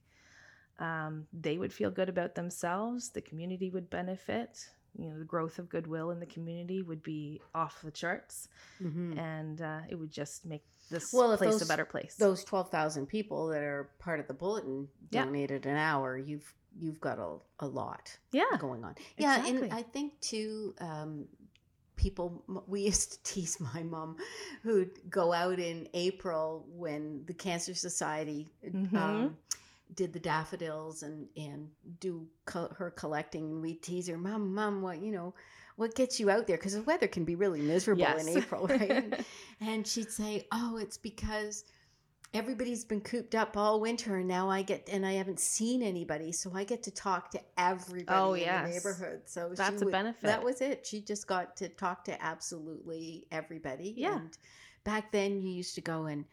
um, 0.80 1.28
they 1.34 1.58
would 1.58 1.74
feel 1.74 1.92
good 1.92 2.10
about 2.10 2.36
themselves. 2.36 3.10
The 3.10 3.22
community 3.22 3.70
would 3.70 3.90
benefit. 3.90 4.70
You 4.98 5.10
know, 5.10 5.20
the 5.20 5.26
growth 5.26 5.60
of 5.60 5.70
goodwill 5.70 6.10
in 6.12 6.20
the 6.20 6.26
community 6.26 6.82
would 6.82 7.04
be 7.04 7.42
off 7.54 7.82
the 7.84 7.92
charts, 7.92 8.48
Mhm. 8.82 9.18
and 9.18 9.62
uh, 9.62 9.82
it 9.90 9.96
would 9.96 10.10
just 10.12 10.46
make 10.46 10.64
this 10.90 11.14
Well, 11.14 11.36
place 11.38 11.52
those- 11.52 11.62
a 11.62 11.66
better 11.68 11.86
place. 11.86 12.16
those 12.16 12.44
twelve 12.44 12.72
thousand 12.72 13.08
people 13.08 13.48
that 13.50 13.62
are 13.62 13.90
part 14.00 14.20
of 14.20 14.28
the 14.28 14.34
bulletin 14.34 14.88
Yeah. 15.12 15.26
donated 15.26 15.66
an 15.66 15.78
hour. 15.78 16.18
You've 16.18 16.52
you've 16.80 17.02
got 17.02 17.18
a, 17.18 17.38
a 17.60 17.68
lot 17.68 18.16
yeah, 18.32 18.46
going 18.60 18.84
on. 18.84 18.96
Yeah, 19.18 19.38
Exactly. 19.40 19.64
and 19.70 19.74
I 19.74 19.82
think 19.82 20.20
too, 20.22 20.76
um, 20.80 21.28
people. 21.98 22.44
We 22.68 22.82
used 22.92 23.12
to 23.14 23.34
tease 23.34 23.60
my 23.60 23.84
mom, 23.84 24.16
who'd 24.64 24.92
go 25.10 25.34
out 25.34 25.60
in 25.60 25.90
April 25.94 26.66
when 26.70 27.24
the 27.26 27.34
Cancer 27.34 27.74
Society 27.76 28.48
Mhm. 28.66 28.94
um, 28.96 29.38
did 29.96 30.14
the 30.14 30.20
daffodils 30.20 31.04
and 31.04 31.28
and 31.36 31.70
do 32.00 32.26
co- 32.46 32.74
her 32.78 32.92
collecting. 32.92 33.44
And 33.52 33.62
we 33.62 33.74
tease 33.74 34.08
her, 34.08 34.18
Mom, 34.18 34.54
Mom, 34.54 34.82
what 34.82 35.02
you 35.02 35.12
know. 35.12 35.34
What 35.76 35.94
gets 35.94 36.20
you 36.20 36.32
out 36.32 36.48
there? 36.48 36.58
Because 36.58 36.74
the 36.74 36.82
weather 36.82 37.08
can 37.08 37.24
be 37.24 37.36
really 37.36 37.62
miserable 37.62 38.02
in 38.28 38.30
April, 38.30 38.66
right? 38.68 39.24
And 39.62 39.86
she'd 39.86 40.10
say, 40.10 40.48
"Oh, 40.52 40.78
it's 40.78 40.98
because 40.98 41.66
everybody's 42.34 42.86
been 42.86 43.02
cooped 43.02 43.36
up 43.36 43.56
all 43.58 43.80
winter, 43.80 44.18
and 44.18 44.28
now 44.28 44.50
I 44.50 44.62
get 44.62 44.88
and 44.92 45.06
I 45.06 45.14
haven't 45.14 45.40
seen 45.40 45.82
anybody, 45.82 46.32
so 46.32 46.52
I 46.54 46.64
get 46.64 46.84
to 46.84 46.92
talk 46.92 47.32
to 47.32 47.42
everybody 47.58 48.06
Oh, 48.20 48.34
in 48.34 48.42
yes. 48.42 48.68
the 48.68 48.74
neighborhood." 48.74 49.22
So 49.26 49.52
That's 49.56 49.82
a 49.82 49.86
would- 49.86 49.92
benefit. 49.92 50.22
That 50.24 50.44
was 50.44 50.62
it. 50.62 50.86
She 50.86 51.02
just 51.02 51.28
got 51.28 51.56
to 51.58 51.70
talk 51.70 52.04
to 52.06 52.22
absolutely 52.24 53.26
everybody. 53.32 53.94
Yeah. 53.98 54.18
And 54.20 54.38
back 54.84 55.12
then, 55.12 55.42
you 55.42 55.50
used 55.50 55.76
to 55.76 55.82
go 55.82 56.06
and 56.06 56.26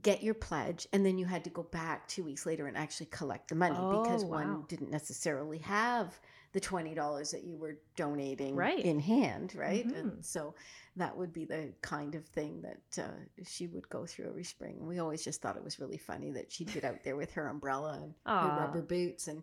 get 0.00 0.22
your 0.22 0.34
pledge, 0.34 0.86
and 0.94 1.04
then 1.04 1.18
you 1.18 1.26
had 1.26 1.44
to 1.44 1.50
go 1.50 1.62
back 1.64 2.08
two 2.08 2.24
weeks 2.24 2.46
later 2.46 2.66
and 2.66 2.78
actually 2.78 3.06
collect 3.06 3.48
the 3.48 3.54
money 3.54 3.74
because 3.74 4.24
Oh, 4.24 4.28
one 4.28 4.54
wow. 4.60 4.64
didn't 4.66 4.90
necessarily 4.90 5.58
have 5.58 6.18
the 6.52 6.60
twenty 6.60 6.94
dollars 6.94 7.30
that 7.30 7.44
you 7.44 7.56
were 7.58 7.78
donating 7.96 8.54
Right. 8.56 8.84
in 8.84 9.00
hand, 9.00 9.54
right? 9.54 9.86
Mhm. 9.86 9.98
And 9.98 10.24
so 10.24 10.54
that 10.96 11.16
would 11.16 11.32
be 11.32 11.44
the 11.44 11.72
kind 11.80 12.14
of 12.14 12.26
thing 12.26 12.62
that 12.62 13.02
uh, 13.02 13.10
she 13.44 13.66
would 13.66 13.88
go 13.88 14.04
through 14.06 14.26
every 14.28 14.44
spring. 14.44 14.76
And 14.78 14.86
we 14.88 14.98
always 14.98 15.24
just 15.24 15.40
thought 15.40 15.56
it 15.56 15.64
was 15.64 15.80
really 15.80 15.96
funny 15.98 16.30
that 16.32 16.52
she'd 16.52 16.72
get 16.72 16.84
out 16.84 17.02
there 17.02 17.16
with 17.16 17.32
her 17.32 17.46
umbrella 17.48 18.00
and 18.02 18.14
her 18.26 18.50
rubber 18.60 18.82
boots, 18.82 19.28
and 19.28 19.42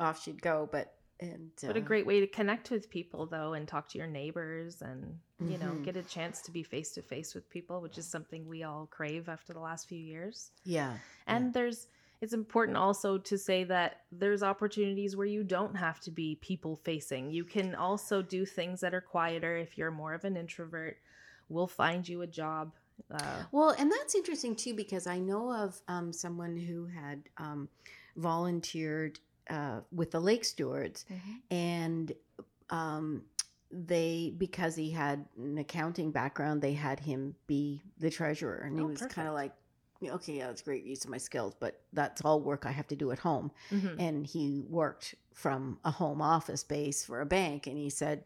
off 0.00 0.22
she'd 0.22 0.40
go. 0.40 0.68
But 0.70 0.94
and 1.18 1.50
What 1.62 1.76
a 1.76 1.80
uh, 1.80 1.82
great 1.82 2.06
way 2.06 2.20
to 2.20 2.26
connect 2.26 2.70
with 2.70 2.90
people, 2.90 3.24
though, 3.26 3.54
and 3.54 3.66
talk 3.66 3.88
to 3.90 3.98
your 3.98 4.06
neighbors 4.06 4.82
and, 4.82 5.18
you 5.40 5.56
know, 5.56 5.72
Mhm. 5.72 5.82
get 5.82 5.96
a 5.96 6.02
chance 6.02 6.42
to 6.42 6.50
be 6.50 6.62
face 6.62 6.92
to 6.92 7.00
face 7.02 7.34
with 7.34 7.48
people, 7.48 7.80
which 7.80 7.96
is 7.96 8.06
something 8.06 8.46
we 8.46 8.64
all 8.64 8.86
crave 8.86 9.26
after 9.28 9.54
the 9.54 9.60
last 9.60 9.88
few 9.88 9.98
years. 9.98 10.50
yeah, 10.64 10.98
And 11.26 11.54
there's, 11.54 11.88
it's 12.20 12.32
important 12.32 12.76
also 12.76 13.18
to 13.18 13.36
say 13.38 13.64
that 13.64 14.02
there's 14.10 14.42
opportunities 14.42 15.16
where 15.16 15.26
you 15.26 15.44
don't 15.44 15.76
have 15.76 16.00
to 16.00 16.10
be 16.10 16.36
people 16.36 16.80
facing. 16.84 17.30
You 17.30 17.44
can 17.44 17.74
also 17.74 18.22
do 18.22 18.44
things 18.46 18.80
that 18.80 18.94
are 18.94 19.00
quieter 19.00 19.56
if 19.56 19.76
you're 19.76 19.90
more 19.90 20.14
of 20.14 20.24
an 20.24 20.36
introvert. 20.36 20.98
We'll 21.48 21.66
find 21.66 22.08
you 22.08 22.22
a 22.22 22.26
job. 22.26 22.72
Uh, 23.10 23.42
Well, 23.52 23.70
and 23.78 23.92
that's 23.92 24.14
interesting 24.14 24.56
too 24.56 24.74
because 24.74 25.06
I 25.06 25.18
know 25.18 25.52
of 25.52 25.80
um, 25.88 26.12
someone 26.12 26.56
who 26.56 26.86
had 26.86 27.22
um, 27.36 27.68
volunteered 28.16 29.20
uh, 29.50 29.80
with 29.92 30.10
the 30.10 30.20
Lake 30.20 30.44
Stewards, 30.44 31.04
and 31.50 32.12
um, 32.70 33.22
they 33.70 34.32
because 34.36 34.74
he 34.74 34.90
had 34.90 35.24
an 35.38 35.58
accounting 35.58 36.10
background, 36.10 36.62
they 36.62 36.72
had 36.72 36.98
him 36.98 37.34
be 37.46 37.82
the 37.98 38.10
treasurer, 38.10 38.62
and 38.66 38.78
he 38.78 38.84
Oh, 38.84 38.88
was 38.88 39.02
kind 39.02 39.28
of 39.28 39.34
like, 39.34 39.52
okay, 40.04 40.34
yeah, 40.38 40.46
that's 40.48 40.62
great 40.62 40.84
use 40.84 41.04
of 41.04 41.10
my 41.10 41.18
skills, 41.18 41.54
but 41.58 41.80
that's 41.92 42.22
all 42.22 42.40
work 42.40 42.66
I 42.66 42.70
have 42.72 42.86
to 42.88 42.96
do 42.96 43.10
at 43.12 43.18
home. 43.20 43.50
mhm. 43.70 43.96
And 43.98 44.26
he 44.26 44.64
worked 44.68 45.14
from 45.34 45.78
a 45.84 45.90
home 45.90 46.20
office 46.22 46.64
base 46.64 47.04
for 47.04 47.20
a 47.20 47.26
bank, 47.26 47.66
and 47.66 47.76
he 47.76 47.90
said. 47.90 48.24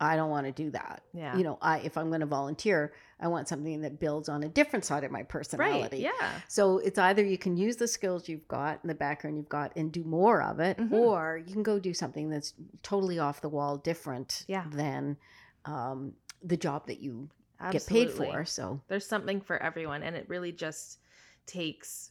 I 0.00 0.16
don't 0.16 0.30
want 0.30 0.46
to 0.46 0.52
do 0.52 0.68
that. 0.72 1.04
Yeah. 1.14 1.36
You 1.36 1.44
know, 1.44 1.58
I 1.62 1.78
if 1.78 1.96
I'm 1.96 2.08
going 2.08 2.22
to 2.22 2.26
volunteer, 2.26 2.92
I 3.20 3.28
want 3.28 3.46
something 3.46 3.82
that 3.82 4.00
builds 4.00 4.28
on 4.28 4.42
a 4.42 4.48
different 4.48 4.84
side 4.84 5.04
of 5.04 5.12
my 5.12 5.20
right. 5.20 5.28
personality. 5.28 5.98
Yeah. 5.98 6.40
So 6.48 6.78
it's 6.78 6.98
either 6.98 7.22
you 7.22 7.38
can 7.38 7.56
use 7.56 7.76
the 7.76 7.86
skills 7.86 8.28
you've 8.28 8.48
got 8.48 8.82
and 8.82 8.90
the 8.90 8.96
background 8.96 9.36
you've 9.36 9.48
got 9.48 9.70
and 9.76 9.92
do 9.92 10.02
more 10.02 10.42
of 10.42 10.58
it, 10.58 10.76
Mhm. 10.76 10.90
or 10.92 11.40
you 11.46 11.52
can 11.52 11.62
go 11.62 11.78
do 11.78 11.94
something 11.94 12.30
that's 12.30 12.52
totally 12.82 13.20
off 13.20 13.42
the 13.42 13.48
wall, 13.48 13.76
different 13.76 14.44
Yeah. 14.48 14.64
than 14.72 15.18
um, 15.66 16.14
the 16.42 16.56
job 16.56 16.88
that 16.88 16.98
you 16.98 17.28
Absolutely. 17.62 18.06
get 18.06 18.16
paid 18.16 18.32
for. 18.32 18.44
So 18.44 18.80
There's 18.88 19.06
something 19.06 19.40
for 19.40 19.62
everyone, 19.62 20.02
and 20.02 20.16
it 20.16 20.28
really 20.28 20.52
just 20.52 20.98
takes 21.46 22.10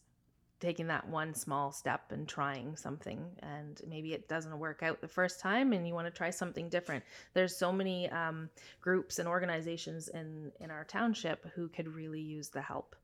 taking 0.61 0.87
that 0.87 1.09
one 1.09 1.33
small 1.33 1.71
step 1.71 2.11
and 2.11 2.27
trying 2.27 2.75
something 2.75 3.25
and 3.39 3.81
maybe 3.87 4.13
it 4.13 4.29
doesn't 4.29 4.59
work 4.59 4.83
out 4.83 5.01
the 5.01 5.07
first 5.07 5.39
time 5.39 5.73
and 5.73 5.87
you 5.87 5.93
want 5.93 6.05
to 6.05 6.11
try 6.11 6.29
something 6.29 6.69
different 6.69 7.03
there's 7.33 7.57
so 7.57 7.71
many 7.71 8.07
um, 8.11 8.47
groups 8.79 9.17
and 9.17 9.27
organizations 9.27 10.07
in 10.09 10.51
in 10.59 10.69
our 10.69 10.85
township 10.85 11.45
who 11.55 11.67
could 11.67 11.87
really 11.87 12.21
use 12.21 12.49
the 12.49 12.61
help 12.61 12.95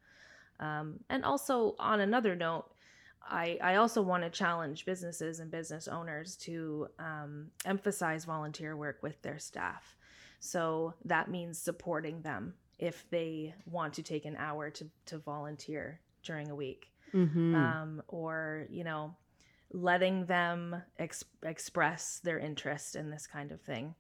um, 0.60 1.00
and 1.10 1.26
also 1.26 1.76
on 1.80 2.00
another 2.00 2.36
note 2.36 2.66
I, 3.30 3.58
I 3.62 3.76
also 3.76 4.02
want 4.02 4.24
to 4.24 4.30
challenge 4.30 4.86
businesses 4.86 5.40
and 5.42 5.52
business 5.52 5.90
owners 5.90 6.38
to 6.38 6.88
um, 6.98 7.48
emphasize 7.66 8.24
volunteer 8.24 8.78
work 8.78 9.00
with 9.02 9.22
their 9.22 9.40
staff 9.40 9.97
so 10.40 10.94
that 11.06 11.30
means 11.30 11.58
supporting 11.60 12.22
them 12.22 12.54
if 12.80 13.10
they 13.10 13.54
want 13.66 13.94
to 13.96 14.04
take 14.04 14.26
an 14.26 14.36
hour 14.38 14.70
to, 14.70 14.88
to 15.08 15.18
volunteer 15.18 16.00
during 16.24 16.50
a 16.50 16.56
week. 16.56 16.92
Mhm. 17.14 17.56
um, 17.56 18.04
or 18.10 18.68
you 18.70 18.84
know 18.84 19.16
letting 19.72 20.26
them 20.26 20.82
ex- 21.00 21.24
express 21.44 22.20
their 22.20 22.38
interest 22.40 22.96
in 22.96 23.10
this 23.10 23.26
kind 23.28 23.52
of 23.52 23.62
thing. 23.62 23.96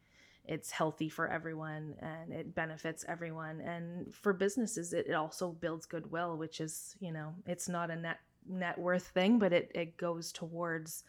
It's 0.45 0.71
healthy 0.71 1.10
for 1.10 1.28
everyone 1.30 1.95
and 2.00 2.32
it 2.34 2.54
benefits 2.56 3.04
everyone. 3.08 3.62
And 3.62 4.13
for 4.13 4.34
businesses 4.34 4.93
it, 4.93 5.08
it 5.08 5.13
also 5.13 5.52
builds 5.52 5.86
goodwill 5.86 6.38
which 6.38 6.60
is 6.60 6.95
you 7.00 7.12
know 7.12 7.34
it's 7.45 7.69
not 7.69 7.91
a 7.91 7.95
net 7.95 8.19
net 8.45 8.78
worth 8.78 9.08
thing 9.08 9.39
but 9.39 9.52
it, 9.54 9.71
it 9.73 9.97
goes 9.97 10.32
towards 10.32 11.04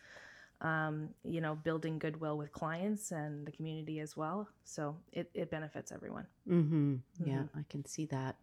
um, 0.60 1.08
you 1.24 1.40
know 1.40 1.54
building 1.54 1.98
goodwill 1.98 2.36
with 2.36 2.52
clients 2.52 3.12
and 3.12 3.46
the 3.46 3.52
community 3.52 4.00
as 4.00 4.16
well 4.16 4.48
so 4.64 4.96
it, 5.12 5.30
it 5.34 5.50
benefits 5.50 5.92
everyone 5.92 6.26
Mm-hmm. 6.48 6.96
Yeah, 7.24 7.42
Mhm. 7.42 7.48
I 7.54 7.64
can 7.68 7.84
see 7.84 8.06
that. 8.06 8.36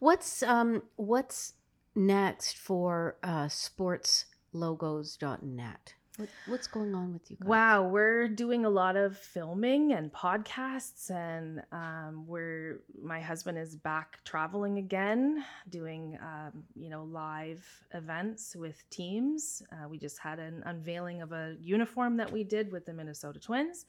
What's 0.00 0.42
um 0.42 0.82
what's 0.96 1.54
next 1.94 2.56
for 2.58 3.16
uh 3.22 3.46
sportslogos.net? 3.46 5.94
What, 6.16 6.28
what's 6.46 6.68
going 6.68 6.94
on 6.94 7.12
with 7.12 7.28
you 7.28 7.36
guys? 7.40 7.48
Wow, 7.48 7.88
we're 7.88 8.28
doing 8.28 8.64
a 8.64 8.70
lot 8.70 8.94
of 8.94 9.18
filming 9.18 9.94
and 9.94 10.12
podcasts, 10.12 11.10
and 11.10 11.60
um, 11.72 12.24
we're 12.28 12.82
my 13.02 13.20
husband 13.20 13.58
is 13.58 13.74
back 13.74 14.22
traveling 14.24 14.78
again, 14.78 15.44
doing 15.70 16.16
um, 16.22 16.62
you 16.76 16.88
know 16.88 17.02
live 17.02 17.66
events 17.94 18.54
with 18.54 18.88
teams. 18.90 19.60
Uh, 19.72 19.88
we 19.88 19.98
just 19.98 20.18
had 20.18 20.38
an 20.38 20.62
unveiling 20.66 21.20
of 21.20 21.32
a 21.32 21.56
uniform 21.60 22.16
that 22.18 22.30
we 22.30 22.44
did 22.44 22.70
with 22.70 22.86
the 22.86 22.92
Minnesota 22.92 23.40
Twins, 23.40 23.86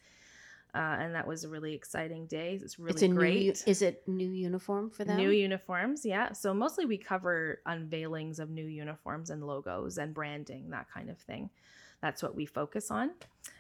uh, 0.74 0.98
and 1.00 1.14
that 1.14 1.28
was 1.28 1.44
a 1.44 1.48
really 1.48 1.76
exciting 1.76 2.26
day. 2.26 2.60
It's 2.60 2.80
really 2.80 2.94
it's 2.94 3.04
a 3.04 3.08
great. 3.08 3.44
new 3.46 3.54
is 3.68 3.84
it 3.84 4.02
new 4.08 4.32
uniform 4.32 4.90
for 4.90 5.04
them? 5.06 5.18
New 5.18 5.30
uniforms, 5.30 6.04
yeah. 6.04 6.32
So 6.32 6.56
mostly 6.56 6.86
we 6.86 6.98
cover 6.98 7.62
unveilings 7.68 8.40
of 8.40 8.50
new 8.50 8.66
uniforms 8.66 9.30
and 9.30 9.46
logos 9.46 10.00
and 10.00 10.12
branding, 10.12 10.72
that 10.72 10.88
kind 10.92 11.12
of 11.12 11.20
thing. 11.20 11.52
That's 12.06 12.22
what 12.22 12.36
we 12.36 12.46
focus 12.46 12.92
on. 12.92 13.10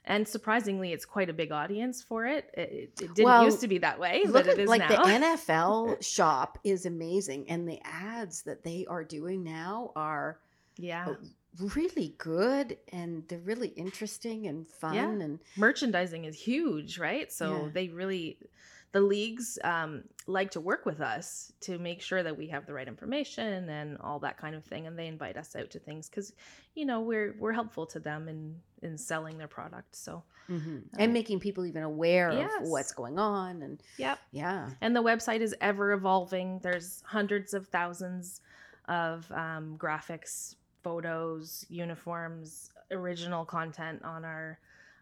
And 0.05 0.27
surprisingly, 0.27 0.93
it's 0.93 1.03
quite 1.03 1.31
a 1.31 1.33
big 1.33 1.51
audience 1.51 2.03
for 2.03 2.27
it. 2.27 2.51
It, 2.53 2.59
it- 2.61 2.95
didn't 3.15 3.25
Well, 3.25 3.43
used 3.43 3.59
to 3.61 3.67
be 3.67 3.79
that 3.79 3.99
way, 3.99 4.21
Look 4.25 4.33
but 4.33 4.45
it 4.45 4.51
at 4.51 4.59
is 4.59 4.69
like 4.69 4.87
now. 4.87 5.03
the 5.03 5.09
NFL 5.09 6.05
shop 6.05 6.59
is 6.63 6.85
amazing 6.85 7.49
and 7.49 7.67
the 7.67 7.79
ads 7.83 8.43
that 8.43 8.63
they 8.63 8.85
are 8.87 9.03
doing 9.03 9.43
now 9.43 9.91
are 9.95 10.37
yeah. 10.77 11.07
Really 11.73 12.13
good 12.19 12.77
and 12.91 13.23
they're 13.29 13.39
really 13.39 13.69
interesting 13.69 14.45
and 14.45 14.67
fun 14.67 14.93
Yeah. 14.93 15.09
and 15.09 15.39
Merchandising 15.57 16.25
is 16.25 16.35
huge, 16.35 16.99
right? 16.99 17.31
So 17.31 17.63
Yeah. 17.63 17.69
they 17.73 17.87
really, 17.87 18.37
the 18.95 19.01
leagues 19.01 19.59
um, 19.65 20.05
like 20.25 20.51
to 20.51 20.61
work 20.61 20.85
with 20.85 21.01
us 21.01 21.51
to 21.59 21.77
make 21.77 22.01
sure 22.01 22.23
that 22.23 22.37
we 22.37 22.47
have 22.47 22.65
the 22.65 22.73
right 22.73 22.87
information 22.87 23.69
and 23.69 23.97
all 23.99 24.19
that 24.19 24.37
kind 24.37 24.55
of 24.55 24.63
thing. 24.63 24.87
And 24.87 24.97
they 24.97 25.07
invite 25.07 25.35
us 25.35 25.53
out 25.53 25.69
to 25.71 25.79
things 25.79 26.09
because, 26.09 26.33
you 26.75 26.85
know, 26.85 27.01
we're 27.01 27.35
we're 27.37 27.51
helpful 27.51 27.85
to 27.87 27.99
them 27.99 28.29
in 28.29 28.61
in 28.81 28.97
selling 28.97 29.37
their 29.37 29.49
product. 29.49 29.95
So 29.97 30.23
Mhm. 30.49 30.93
Uh, 30.93 30.97
and 31.01 31.13
making 31.13 31.41
people 31.41 31.65
even 31.65 31.83
aware 31.83 32.31
yes. 32.37 32.53
of 32.61 32.67
what's 32.69 32.93
going 32.93 33.19
on 33.19 33.61
and 33.63 33.81
Yep. 33.97 34.19
yeah 34.31 34.75
And 34.81 34.95
the 34.95 35.03
website 35.03 35.41
is 35.41 35.55
ever 35.59 35.91
evolving. 35.91 36.59
There's 36.59 37.01
hundreds 37.05 37.53
of 37.53 37.67
thousands 37.67 38.41
of 38.87 39.29
um, 39.31 39.77
graphics, 39.77 40.55
photos, 40.83 41.65
uniforms, 41.69 42.71
original 42.91 43.45
content 43.45 44.03
on 44.03 44.23
our 44.23 44.59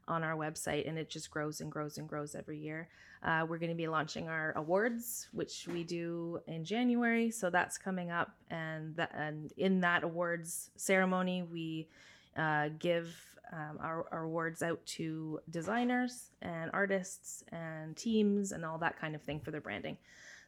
on 0.08 0.24
our 0.24 0.36
website, 0.36 0.88
and 0.88 0.98
it 0.98 1.10
just 1.10 1.32
grows 1.32 1.62
and 1.62 1.72
grows 1.72 1.98
and 1.98 2.10
grows 2.10 2.36
every 2.36 2.60
year. 2.60 2.90
Uh, 3.24 3.46
we're 3.48 3.58
going 3.58 3.70
to 3.72 3.76
be 3.76 3.88
launching 3.88 4.28
our 4.28 4.52
awards, 4.58 5.30
which 5.32 5.68
we 5.72 5.84
do 5.84 6.40
in 6.48 6.66
January, 6.66 7.32
so 7.32 7.50
that's 7.50 7.78
coming 7.78 8.12
up. 8.12 8.32
And 8.50 8.96
that, 8.98 9.12
and 9.16 9.52
in 9.58 9.80
that 9.82 10.04
awards 10.04 10.72
ceremony, 10.76 11.44
we 11.44 11.88
uh, 12.36 12.70
give 12.80 13.16
um, 13.54 13.78
our, 13.82 14.06
our 14.12 14.24
awards 14.24 14.62
out 14.62 14.86
to 14.86 15.40
designers 15.50 16.32
and 16.42 16.70
artists 16.74 17.44
and 17.52 17.96
teams 17.96 18.52
and 18.52 18.66
all 18.66 18.78
that 18.80 19.00
kind 19.00 19.16
of 19.16 19.22
thing 19.22 19.40
for 19.40 19.52
their 19.52 19.62
branding. 19.62 19.98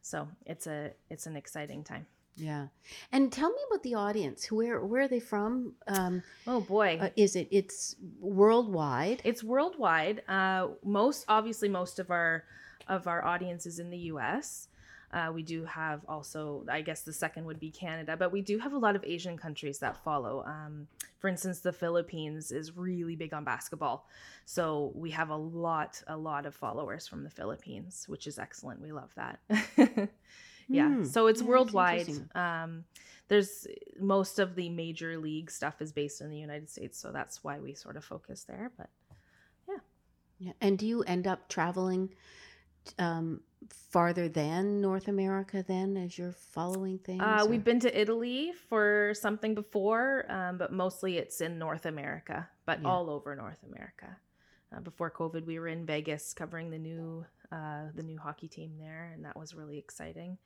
So 0.02 0.28
it's 0.46 0.68
a 0.68 0.92
it's 1.10 1.26
an 1.28 1.36
exciting 1.36 1.84
time. 1.84 2.06
yeah 2.36 2.68
and 3.12 3.32
tell 3.32 3.50
me 3.50 3.62
about 3.70 3.82
the 3.84 3.96
audience 3.96 4.52
where 4.52 4.84
where 4.84 5.04
are 5.04 5.08
they 5.08 5.22
from 5.22 5.74
um 5.88 6.22
Oh 6.46 6.60
boy, 6.62 7.00
uh, 7.02 7.10
is 7.16 7.36
it 7.36 7.48
it's 7.52 7.96
worldwide 8.20 9.22
it's 9.24 9.44
worldwide. 9.44 10.22
Uh, 10.28 10.68
most 10.84 11.26
obviously, 11.28 11.70
most 11.70 11.98
of 12.00 12.12
our 12.12 12.44
of 12.88 13.08
our 13.08 13.24
audience 13.26 13.65
is 13.65 13.80
in 13.80 13.89
the 13.89 13.98
U.S. 14.13 14.67
Uh, 15.13 15.32
we 15.34 15.43
do 15.43 15.63
have 15.65 16.02
also, 16.10 16.65
I 16.69 16.82
guess, 16.82 17.02
the 17.02 17.13
second 17.13 17.45
would 17.45 17.60
be 17.60 17.71
Canada, 17.71 18.17
but 18.17 18.32
we 18.32 18.41
do 18.41 18.58
have 18.60 18.74
a 18.74 18.78
lot 18.78 18.95
of 18.95 19.04
Asian 19.06 19.38
countries 19.38 19.80
that 19.80 19.95
follow. 20.04 20.43
Um, 20.45 20.88
for 21.19 21.28
instance, 21.30 21.60
the 21.62 21.71
Philippines 21.71 22.52
is 22.52 22.76
really 22.76 23.15
big 23.15 23.34
on 23.34 23.43
basketball, 23.43 24.08
so 24.45 24.91
we 24.95 25.12
have 25.12 25.30
a 25.30 25.36
lot, 25.36 26.02
a 26.08 26.17
lot 26.17 26.45
of 26.45 26.54
followers 26.54 27.08
from 27.08 27.24
the 27.24 27.30
Philippines, 27.30 28.06
which 28.08 28.28
is 28.28 28.38
excellent. 28.39 28.82
We 28.82 28.91
love 28.91 29.13
that. 29.15 29.39
yeah, 30.67 30.89
Hmm. 30.89 31.04
so 31.06 31.28
it's 31.28 31.41
Yeah, 31.41 31.48
worldwide. 31.48 32.10
um, 32.36 32.84
there's 33.28 33.67
most 34.00 34.38
of 34.39 34.56
the 34.56 34.69
major 34.69 35.17
league 35.17 35.50
stuff 35.50 35.82
is 35.82 35.91
based 35.91 36.21
in 36.21 36.30
the 36.30 36.38
United 36.38 36.69
States, 36.69 37.00
so 37.00 37.12
that's 37.12 37.43
why 37.43 37.60
we 37.60 37.74
sort 37.74 37.95
of 37.95 38.04
focus 38.04 38.43
there. 38.43 38.71
But 38.78 38.89
yeah. 39.67 39.78
yeah 40.39 40.54
and 40.62 40.78
do 40.78 40.86
you 40.86 41.04
end 41.04 41.26
up 41.26 41.48
traveling 41.50 42.10
um 43.00 43.41
farther 43.69 44.28
than 44.30 44.80
north 44.82 45.08
america 45.08 45.63
then 45.67 45.98
as 45.98 46.17
you're 46.17 46.32
following 46.32 47.00
things 47.00 47.21
uh, 47.21 47.41
or- 47.43 47.48
we've 47.50 47.63
been 47.63 47.80
to 47.80 48.00
Italy 48.00 48.52
for 48.69 49.13
something 49.15 49.56
before, 49.56 50.26
um, 50.30 50.58
but 50.58 50.71
mostly 50.71 51.17
it's 51.17 51.41
in 51.41 51.58
North 51.58 51.86
America, 51.86 52.48
but 52.65 52.82
Yeah. 52.82 52.89
all 52.89 53.10
over 53.10 53.36
North 53.36 53.63
America. 53.63 54.17
Uh, 54.76 54.82
before 54.82 55.10
COVID, 55.10 55.45
we 55.45 55.58
were 55.60 55.67
in 55.67 55.86
Vegas 55.86 56.34
covering 56.34 56.69
the 56.69 56.78
new 56.80 57.26
uh, 57.52 57.86
the 57.95 58.04
new 58.04 58.17
hockey 58.17 58.48
team 58.48 58.78
there, 58.78 59.12
and 59.13 59.24
that 59.24 59.38
was 59.38 59.54
really 59.56 59.78
exciting. 59.78 60.38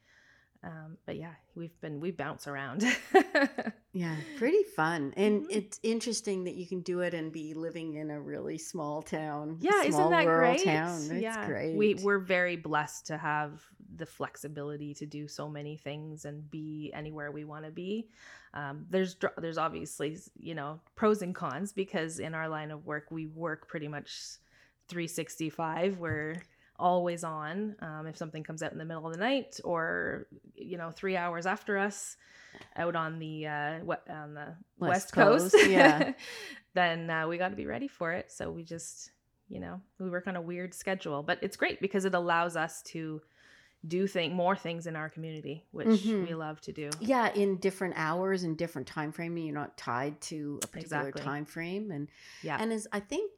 Um, 0.61 0.97
but 1.05 1.15
yeah, 1.15 1.33
we've 1.55 1.79
been 1.79 1.99
we 2.01 2.11
bounce 2.11 2.47
around. 2.47 2.83
yeah 3.93 4.15
pretty 4.37 4.61
fun 4.75 5.13
and 5.17 5.41
Mhm. 5.43 5.47
it's 5.49 5.79
interesting 5.81 6.43
that 6.43 6.53
you 6.53 6.67
can 6.67 6.81
do 6.81 6.99
it 6.99 7.15
and 7.15 7.31
be 7.31 7.55
living 7.55 7.95
in 7.95 8.11
a 8.11 8.21
really 8.21 8.59
small 8.59 9.01
town 9.01 9.57
yeah, 9.61 9.71
small 9.71 9.87
isn't 9.87 10.09
that 10.11 10.27
rural 10.27 10.53
great? 10.53 10.63
town 10.63 10.99
it's 11.09 11.21
yeah, 11.23 11.47
great 11.47 11.75
we 11.75 11.95
we're 11.95 12.19
very 12.19 12.55
blessed 12.55 13.07
to 13.07 13.17
have 13.17 13.63
the 13.95 14.05
flexibility 14.05 14.93
to 14.93 15.07
do 15.07 15.27
so 15.27 15.49
many 15.49 15.75
things 15.75 16.25
and 16.25 16.49
be 16.51 16.91
anywhere 16.93 17.31
we 17.31 17.43
want 17.45 17.65
to 17.65 17.71
be. 17.71 18.07
Um, 18.53 18.85
there's 18.91 19.17
there's 19.39 19.57
obviously 19.57 20.17
you 20.37 20.53
know 20.53 20.79
pros 20.95 21.23
and 21.23 21.33
cons 21.33 21.73
because 21.73 22.19
in 22.19 22.35
our 22.35 22.47
line 22.47 22.69
of 22.69 22.85
work 22.85 23.05
we 23.09 23.25
work 23.25 23.67
pretty 23.67 23.87
much 23.87 24.11
365. 24.89 25.97
We're 25.99 26.35
always 26.79 27.23
on. 27.23 27.75
Um, 27.81 28.07
if 28.07 28.17
something 28.17 28.43
comes 28.43 28.63
out 28.63 28.71
in 28.71 28.77
the 28.77 28.85
middle 28.85 29.05
of 29.05 29.13
the 29.13 29.19
night 29.19 29.59
or 29.63 30.27
you 30.55 30.77
know 30.77 30.89
three 30.91 31.15
hours 31.17 31.45
after 31.45 31.77
us 31.77 32.17
out 32.75 32.95
on 32.95 33.19
the 33.19 33.45
uh, 33.47 33.79
what 33.79 34.09
on 34.09 34.33
the 34.33 34.55
West 34.79 34.89
west, 34.89 35.13
coast, 35.13 35.51
Coast, 35.53 35.67
yeah. 35.67 36.13
then 36.73 37.09
uh, 37.09 37.27
we 37.27 37.37
got 37.37 37.49
to 37.49 37.55
be 37.55 37.65
ready 37.65 37.87
for 37.87 38.11
it. 38.13 38.31
So 38.31 38.49
we 38.51 38.63
just 38.63 39.11
you 39.49 39.59
know 39.59 39.81
we 39.99 40.09
work 40.09 40.27
on 40.27 40.35
a 40.35 40.41
weird 40.41 40.73
schedule, 40.73 41.21
but 41.23 41.37
it's 41.41 41.57
great 41.57 41.81
because 41.81 42.05
it 42.05 42.15
allows 42.15 42.55
us 42.55 42.81
to 42.83 43.21
do 43.87 44.07
think 44.07 44.33
more 44.33 44.57
things 44.57 44.87
in 44.87 44.95
our 44.97 45.07
community, 45.09 45.65
which 45.71 45.87
Mhm. 45.87 46.27
we 46.27 46.35
love 46.35 46.59
to 46.61 46.73
do. 46.73 46.89
yeah 46.99 47.31
in 47.33 47.55
different 47.57 47.93
hours 47.97 48.43
and 48.43 48.57
different 48.57 48.85
time 48.87 49.11
frame 49.13 49.37
you're 49.37 49.53
not 49.53 49.77
tied 49.77 50.19
to 50.19 50.59
a 50.63 50.67
particular 50.67 51.07
Exactly. 51.07 51.21
time 51.21 51.45
frame 51.45 51.89
and 51.91 52.09
Yeah. 52.43 52.57
and 52.59 52.73
as 52.73 52.87
i 52.91 52.99
think 52.99 53.31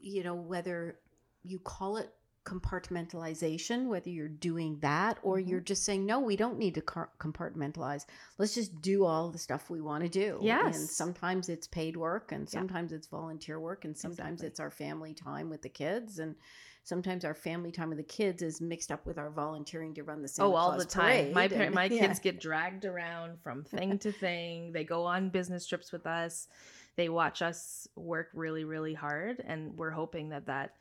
you 0.00 0.24
know 0.24 0.34
whether 0.34 0.98
you 1.44 1.60
call 1.60 1.98
it 1.98 2.12
compartmentalization, 2.46 3.86
whether 3.88 4.08
you're 4.08 4.28
doing 4.28 4.78
that 4.80 5.18
or 5.22 5.36
Mhm. 5.38 5.48
you're 5.48 5.60
just 5.60 5.84
saying, 5.84 6.06
no, 6.06 6.20
we 6.20 6.36
don't 6.36 6.58
need 6.58 6.74
to 6.74 6.80
compartmentalize. 6.80 8.06
Let's 8.38 8.54
just 8.54 8.80
do 8.80 9.04
all 9.04 9.30
the 9.30 9.38
stuff 9.38 9.68
we 9.68 9.80
want 9.80 10.04
to 10.04 10.08
do. 10.08 10.38
Yes. 10.42 10.76
And 10.78 10.88
sometimes 10.88 11.48
it's 11.48 11.66
paid 11.66 11.96
work 11.96 12.32
and 12.32 12.46
Yeah. 12.46 12.50
sometimes 12.60 12.92
it's 12.92 13.06
volunteer 13.08 13.58
work 13.60 13.84
and 13.84 13.96
sometimes 13.96 14.40
Exactly. 14.40 14.46
it's 14.48 14.60
our 14.60 14.70
family 14.70 15.14
time 15.14 15.50
with 15.50 15.62
the 15.62 15.68
kids. 15.68 16.18
And 16.18 16.36
sometimes 16.84 17.24
our 17.24 17.34
family 17.34 17.72
time 17.72 17.88
with 17.88 17.98
the 17.98 18.04
kids 18.04 18.42
is 18.42 18.60
mixed 18.60 18.92
up 18.92 19.04
with 19.06 19.18
our 19.18 19.30
volunteering 19.30 19.92
to 19.94 20.04
run 20.04 20.22
the 20.22 20.28
Santa 20.28 20.48
Oh, 20.50 20.54
all 20.54 20.70
Claus 20.70 20.84
the 20.84 20.88
time. 20.90 21.32
My 21.32 21.48
par- 21.48 21.62
and- 21.62 21.74
my 21.74 21.84
yeah. 21.90 22.06
kids 22.06 22.20
get 22.20 22.38
dragged 22.40 22.84
around 22.84 23.40
from 23.40 23.64
thing 23.64 23.98
to 23.98 24.12
thing. 24.12 24.70
They 24.72 24.84
go 24.84 25.04
on 25.04 25.30
business 25.30 25.66
trips 25.66 25.90
with 25.92 26.06
us. 26.06 26.46
They 26.94 27.08
watch 27.08 27.42
us 27.42 27.86
work 27.96 28.30
really, 28.32 28.64
really 28.64 28.94
hard, 28.94 29.40
and 29.44 29.76
we're 29.76 29.90
hoping 29.90 30.30
that 30.30 30.46
that 30.46 30.74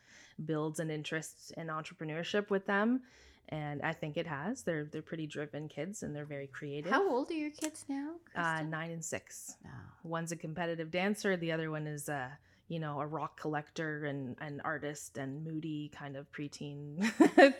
builds 0.43 0.80
an 0.80 0.89
interest 0.89 1.54
in 1.58 1.67
entrepreneurship 1.67 2.50
with 2.50 2.65
them. 2.65 3.02
And 3.50 3.82
I 3.84 3.93
think 3.93 4.17
it 4.17 4.26
has. 4.26 4.63
They're 4.63 4.86
they're 4.86 5.04
pretty 5.04 5.28
driven 5.28 5.67
kids, 5.67 6.02
and 6.02 6.15
they're 6.15 6.26
very 6.26 6.48
creative. 6.48 6.91
How 6.91 7.08
old 7.08 7.30
are 7.30 7.36
your 7.36 7.52
kids 7.52 7.86
now? 7.88 8.13
Uh, 8.36 8.63
nine 8.63 8.89
and 8.89 9.06
six. 9.06 9.58
Oh. 9.63 9.69
One's 10.04 10.32
a 10.32 10.36
competitive 10.36 10.89
dancer. 10.89 11.38
The 11.38 11.52
other 11.52 11.69
one 11.69 11.86
is 11.86 12.10
a 12.10 12.39
you 12.67 12.80
know 12.80 13.00
a 13.00 13.06
rock 13.06 13.39
collector 13.39 14.06
and 14.06 14.36
an 14.41 14.62
artist 14.65 15.17
and 15.17 15.43
moody 15.43 15.91
kind 15.95 16.15
of 16.15 16.32
preteen 16.32 17.00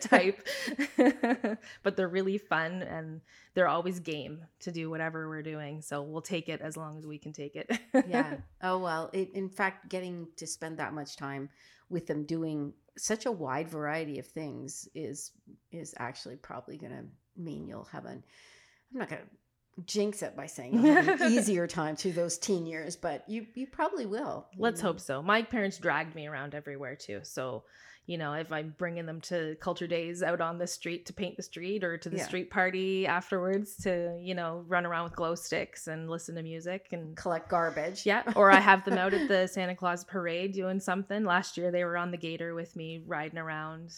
type. 0.00 0.46
but 1.84 1.96
they're 1.96 2.08
really 2.08 2.38
fun 2.38 2.82
and 2.82 3.20
they're 3.54 3.68
always 3.68 4.00
game 4.00 4.44
to 4.60 4.72
do 4.72 4.90
whatever 4.90 5.28
we're 5.28 5.42
doing. 5.42 5.82
So 5.82 6.02
we'll 6.02 6.20
take 6.20 6.48
it 6.48 6.60
as 6.60 6.76
long 6.76 6.98
as 6.98 7.06
we 7.06 7.18
can 7.18 7.32
take 7.32 7.54
it. 7.54 7.70
yeah. 8.08 8.38
Oh 8.62 8.78
well. 8.78 9.10
It, 9.12 9.30
in 9.34 9.48
fact, 9.48 9.88
getting 9.88 10.28
to 10.36 10.46
spend 10.46 10.78
that 10.78 10.92
much 10.92 11.16
time 11.16 11.48
with 11.88 12.06
them 12.06 12.24
doing 12.24 12.72
such 12.98 13.26
a 13.26 13.32
wide 13.32 13.68
variety 13.68 14.18
of 14.18 14.26
things 14.26 14.88
is 14.94 15.32
is 15.70 15.94
actually 15.98 16.36
probably 16.36 16.76
going 16.78 16.92
to 16.92 17.04
mean 17.40 17.66
you'll 17.66 17.84
have 17.84 18.04
an. 18.06 18.22
I'm 18.92 18.98
not 19.00 19.10
going 19.10 19.22
to 19.22 19.28
jinx 19.84 20.22
it 20.22 20.34
by 20.36 20.46
saying 20.46 20.72
you'll 20.74 20.94
have 21.02 21.20
an 21.20 21.32
easier 21.32 21.66
time 21.66 21.96
through 21.96 22.12
those 22.12 22.38
teen 22.38 22.66
years, 22.66 22.96
but 22.96 23.28
you 23.28 23.46
you 23.54 23.66
probably 23.66 24.06
will. 24.06 24.46
you 24.52 24.62
Let's 24.62 24.82
know. 24.82 24.88
hope 24.88 25.00
so. 25.00 25.22
My 25.22 25.42
parents 25.42 25.78
dragged 25.78 26.14
me 26.14 26.26
around 26.26 26.54
everywhere 26.54 26.96
too. 26.96 27.20
So, 27.24 27.64
you 28.06 28.16
know, 28.18 28.34
if 28.34 28.52
I'm 28.52 28.72
bringing 28.78 29.04
them 29.04 29.20
to 29.22 29.56
culture 29.60 29.86
days 29.88 30.22
out 30.22 30.40
on 30.40 30.58
the 30.58 30.66
street 30.66 31.06
to 31.06 31.12
paint 31.12 31.36
the 31.36 31.42
street 31.42 31.82
or 31.82 31.98
to 31.98 32.08
the 32.08 32.18
Yeah. 32.18 32.24
street 32.26 32.50
party 32.50 33.06
afterwards 33.06 33.76
to, 33.78 34.16
you 34.22 34.34
know, 34.34 34.64
run 34.68 34.86
around 34.86 35.04
with 35.04 35.16
glow 35.16 35.34
sticks 35.34 35.88
and 35.88 36.08
listen 36.08 36.36
to 36.36 36.42
music 36.42 36.86
and 36.92 37.16
collect 37.16 37.48
garbage. 37.48 38.06
yeah, 38.06 38.22
or 38.36 38.52
I 38.52 38.60
have 38.60 38.84
them 38.84 38.96
out 38.96 39.12
at 39.12 39.26
the 39.28 39.46
Santa 39.52 39.74
Claus 39.74 40.04
parade 40.04 40.52
doing 40.52 40.78
something. 40.78 41.24
Last 41.24 41.56
year 41.56 41.72
they 41.72 41.84
were 41.84 41.96
on 41.96 42.12
the 42.12 42.16
gator 42.16 42.54
with 42.54 42.76
me 42.76 43.02
riding 43.06 43.38
around 43.38 43.92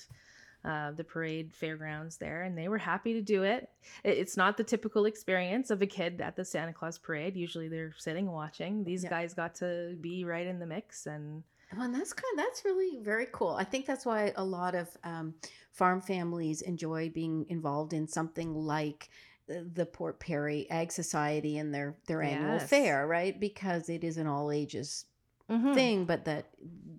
uh, 0.64 0.90
the 0.92 1.04
parade 1.04 1.52
fairgrounds 1.54 2.16
there, 2.16 2.42
and 2.42 2.58
they 2.58 2.68
were 2.68 2.78
happy 2.78 3.12
to 3.12 3.22
do 3.22 3.42
it. 3.44 3.68
it. 4.04 4.18
It's 4.18 4.36
not 4.36 4.56
the 4.56 4.64
typical 4.64 5.04
experience 5.04 5.70
of 5.70 5.82
a 5.82 5.86
kid 5.86 6.20
at 6.20 6.34
the 6.34 6.44
Santa 6.44 6.72
Claus 6.72 6.98
parade. 6.98 7.36
Usually 7.36 7.68
they're 7.68 7.94
sitting 7.96 8.30
watching. 8.32 8.84
These 8.84 9.04
Yeah. 9.04 9.10
guys 9.10 9.34
got 9.34 9.54
to 9.56 9.96
be 10.00 10.24
right 10.24 10.46
in 10.46 10.58
the 10.58 10.66
mix, 10.66 11.06
and 11.06 11.44
Well, 11.74 11.84
and 11.84 11.94
that's 11.94 12.12
kind 12.12 12.38
of 12.38 12.44
that's 12.44 12.64
really 12.64 12.98
very 13.02 13.26
cool. 13.32 13.50
I 13.50 13.64
think 13.64 13.86
that's 13.86 14.06
why 14.06 14.32
a 14.36 14.44
lot 14.44 14.74
of 14.74 14.88
um, 15.04 15.34
farm 15.72 16.00
families 16.00 16.62
enjoy 16.62 17.10
being 17.10 17.46
involved 17.48 17.92
in 17.92 18.08
something 18.08 18.54
like 18.54 19.10
the- 19.46 19.64
the 19.72 19.86
Port 19.86 20.18
Perry 20.20 20.68
Ag 20.70 20.92
Society 20.92 21.58
and 21.58 21.74
their 21.74 21.96
their 22.06 22.22
annual 22.22 22.54
Yes. 22.58 22.68
fair, 22.68 23.06
right? 23.06 23.38
Because 23.38 23.88
it 23.88 24.04
is 24.04 24.16
an 24.18 24.26
all 24.26 24.50
ages 24.50 25.06
Mhm. 25.48 25.74
thing, 25.74 26.04
but 26.04 26.24
that 26.26 26.50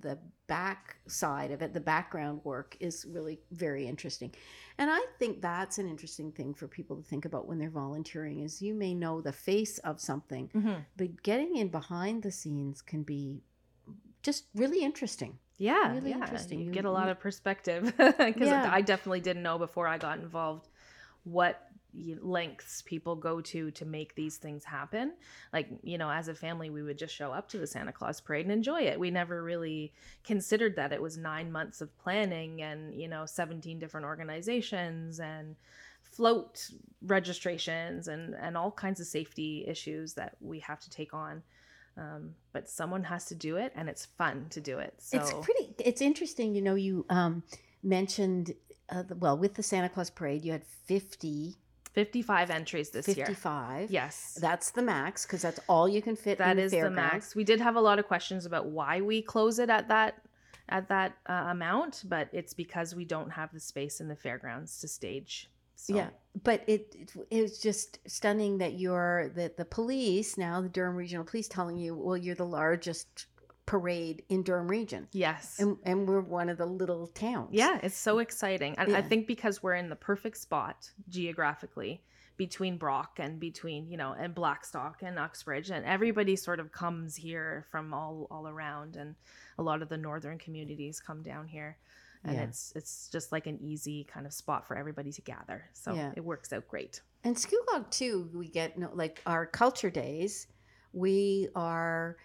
the 0.02 0.18
back 0.48 0.98
side 1.08 1.52
of 1.52 1.62
it, 1.62 1.74
the 1.74 1.80
background 1.80 2.42
work, 2.44 2.76
is 2.80 3.06
really 3.06 3.40
very 3.52 3.86
interesting. 3.86 4.34
And 4.80 4.90
I 4.90 5.00
think 5.20 5.42
that's 5.42 5.78
an 5.78 5.88
interesting 5.88 6.32
thing 6.32 6.56
for 6.56 6.68
people 6.68 6.96
to 6.98 7.04
think 7.04 7.26
about 7.26 7.48
when 7.48 7.60
they're 7.60 7.70
volunteering. 7.70 8.40
Is 8.40 8.60
you 8.62 8.74
may 8.74 8.96
know 8.96 9.22
the 9.22 9.32
face 9.34 9.78
of 9.80 10.00
something, 10.02 10.50
Mhm. 10.56 10.86
but 10.98 11.22
getting 11.22 11.56
in 11.56 11.68
behind 11.70 12.24
the 12.24 12.32
scenes 12.32 12.82
can 12.82 13.04
be 13.04 13.44
just 14.24 14.46
really 14.56 14.84
interesting. 14.84 15.38
Yeah, 15.58 15.94
Really 15.94 16.12
yeah. 16.12 16.18
interesting. 16.18 16.60
You 16.60 16.68
You- 16.68 16.72
get 16.72 16.86
a 16.86 16.92
lot 16.92 17.10
of 17.10 17.20
perspective 17.20 17.84
because 17.98 18.48
Yeah. 18.48 18.70
I 18.72 18.82
definitely 18.82 19.20
didn't 19.22 19.44
know 19.44 19.58
before 19.58 19.88
I 19.88 19.98
got 19.98 20.20
involved 20.20 20.68
what 21.24 21.66
lengths 22.22 22.82
people 22.84 23.16
go 23.16 23.42
to 23.42 23.72
to 23.72 23.84
make 23.86 24.14
these 24.16 24.38
things 24.38 24.64
happen. 24.64 25.12
Like, 25.52 25.68
you 25.84 25.98
know, 25.98 26.10
as 26.10 26.28
a 26.28 26.36
family, 26.36 26.70
we 26.70 26.84
would 26.84 26.98
just 27.00 27.14
show 27.16 27.32
up 27.32 27.50
to 27.50 27.58
the 27.58 27.66
Santa 27.68 27.92
Claus 27.92 28.22
parade 28.22 28.46
and 28.46 28.54
enjoy 28.54 28.82
it. 28.84 29.00
We 29.00 29.10
never 29.12 29.44
really 29.44 29.92
considered 30.24 30.76
that 30.76 30.94
it 30.94 31.02
was 31.02 31.18
nine 31.18 31.52
months 31.52 31.82
of 31.82 31.96
planning 31.98 32.62
and, 32.62 32.94
you 32.94 33.08
know, 33.08 33.26
17 33.26 33.80
different 33.80 34.06
organizations 34.06 35.20
and 35.20 35.56
float 36.04 36.70
registrations 37.02 38.08
and, 38.08 38.36
and 38.36 38.56
all 38.56 38.72
kinds 38.72 39.00
of 39.00 39.08
safety 39.08 39.66
issues 39.68 40.14
that 40.14 40.36
we 40.42 40.60
have 40.60 40.80
to 40.82 40.90
take 40.90 41.14
on. 41.14 41.42
Um, 41.98 42.36
but 42.54 42.70
someone 42.70 43.04
has 43.04 43.26
to 43.26 43.36
do 43.36 43.58
it 43.58 43.74
and 43.76 43.90
it's 43.90 44.06
fun 44.06 44.48
to 44.52 44.62
do 44.62 44.80
it. 44.80 44.94
So 45.00 45.18
It's 45.18 45.34
pretty. 45.34 45.74
It's 45.80 46.02
interesting. 46.02 46.56
You 46.56 46.62
know, 46.62 46.76
you 46.76 47.06
um, 47.10 47.44
mentioned 47.84 48.54
uh, 48.90 49.04
the, 49.04 49.16
well 49.16 49.38
with 49.38 49.56
the 49.56 49.64
Santa 49.64 49.90
Claus 49.90 50.10
parade, 50.10 50.46
you 50.46 50.52
had 50.52 50.66
50, 50.66 51.56
55 51.92 52.50
entries 52.50 52.90
this 52.92 53.08
year. 53.08 53.26
55. 53.26 53.92
Yes. 53.92 54.38
That's 54.42 54.72
the 54.72 54.82
max 54.82 55.26
because 55.26 55.42
that's 55.42 55.60
all 55.68 55.90
you 55.90 56.02
can 56.02 56.16
fit. 56.16 56.38
that 56.38 56.52
in 56.52 56.58
the 56.58 56.64
is 56.64 56.72
the 56.72 56.90
max. 56.90 57.36
We 57.36 57.44
did 57.44 57.60
have 57.60 57.76
a 57.76 57.82
lot 57.82 58.00
of 58.00 58.08
questions 58.08 58.46
about 58.46 58.68
why 58.68 59.02
we 59.02 59.22
close 59.22 59.60
it 59.60 59.70
at 59.70 59.88
that 59.90 60.22
at 60.70 60.88
that 60.88 61.18
uh, 61.28 61.48
amount, 61.48 62.04
but 62.08 62.30
it's 62.32 62.54
because 62.54 62.96
we 62.96 63.04
don't 63.04 63.32
have 63.32 63.52
the 63.52 63.60
space 63.60 64.00
in 64.00 64.08
the 64.08 64.16
fairgrounds 64.16 64.80
to 64.82 64.88
stage. 64.88 65.50
So. 65.82 65.96
Yeah, 65.96 66.10
but 66.44 66.62
it, 66.68 66.94
it 67.00 67.12
it 67.32 67.42
was 67.42 67.60
just 67.60 68.00
stunning 68.06 68.58
that 68.58 68.74
you're 68.78 69.30
that 69.36 69.56
the 69.56 69.64
police 69.64 70.38
now 70.38 70.60
the 70.62 70.68
Durham 70.68 70.96
Regional 70.98 71.24
Police 71.24 71.48
telling 71.48 71.78
you 71.78 71.96
well 71.96 72.18
you're 72.18 72.36
the 72.36 72.46
largest 72.46 73.28
parade 73.66 74.24
in 74.30 74.44
Durham 74.44 74.68
Region 74.68 75.08
Yes. 75.14 75.58
and 75.60 75.78
and 75.86 76.06
we're 76.06 76.20
one 76.20 76.50
of 76.50 76.58
the 76.58 76.66
little 76.66 77.08
towns. 77.08 77.50
Yeah, 77.54 77.80
it's 77.82 77.98
so 77.98 78.20
exciting. 78.20 78.76
And 78.78 78.94
I 78.94 79.00
Yeah. 79.00 79.08
think 79.08 79.26
because 79.26 79.64
we're 79.64 79.76
in 79.76 79.88
the 79.90 79.96
perfect 79.96 80.38
spot 80.38 80.92
geographically 81.08 82.04
between 82.36 82.78
Brock 82.78 83.20
and 83.20 83.40
between, 83.40 83.90
you 83.90 83.96
know, 83.98 84.14
and 84.18 84.36
Blackstock 84.36 85.02
and 85.02 85.18
Uxbridge 85.18 85.70
and 85.72 85.86
everybody 85.86 86.36
sort 86.36 86.60
of 86.60 86.72
comes 86.74 87.16
here 87.16 87.66
from 87.72 87.94
all 87.94 88.28
all 88.30 88.48
around 88.50 88.98
and 88.98 89.16
a 89.58 89.64
lot 89.64 89.82
of 89.82 89.88
the 89.88 89.98
northern 89.98 90.38
communities 90.38 91.00
come 91.00 91.24
down 91.24 91.48
here. 91.48 91.78
And 92.24 92.36
Yeah. 92.36 92.44
it's 92.44 92.74
it's 92.76 93.08
just 93.10 93.32
like 93.32 93.48
an 93.48 93.58
easy 93.62 94.04
kind 94.04 94.26
of 94.26 94.34
spot 94.34 94.68
for 94.68 94.76
everybody 94.78 95.12
to 95.12 95.22
gather. 95.22 95.70
So 95.74 95.94
Yeah. 95.94 96.12
it 96.16 96.24
works 96.24 96.52
out 96.52 96.68
great. 96.68 97.02
And 97.24 97.36
Scugog 97.36 97.90
too, 97.92 98.30
we 98.34 98.48
get 98.50 98.78
no, 98.78 98.90
like 98.94 99.22
our 99.26 99.46
culture 99.46 99.90
days. 99.90 100.48
We 100.94 101.48
are 101.56 102.18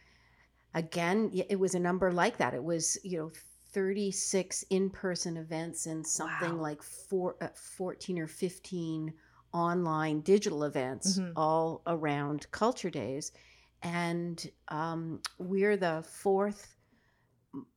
again. 0.74 1.30
It 1.48 1.58
was 1.58 1.74
a 1.74 1.80
number 1.80 2.12
like 2.12 2.38
that. 2.38 2.54
It 2.54 2.64
was 2.64 2.98
you 3.04 3.18
know 3.18 3.30
thirty 3.72 4.10
six 4.10 4.64
in 4.70 4.90
person 4.90 5.36
events 5.36 5.86
and 5.86 6.06
something 6.06 6.56
Wow. 6.56 6.62
like 6.62 6.82
four, 6.82 7.36
uh, 7.40 7.48
14 7.54 8.18
or 8.18 8.26
fifteen 8.28 9.12
online 9.52 10.20
digital 10.22 10.64
events 10.64 11.18
Mhm. 11.18 11.32
all 11.36 11.82
around 11.86 12.50
culture 12.50 12.90
days, 12.90 13.30
and 13.82 14.50
um, 14.68 15.20
we're 15.38 15.76
the 15.76 16.04
fourth 16.08 16.76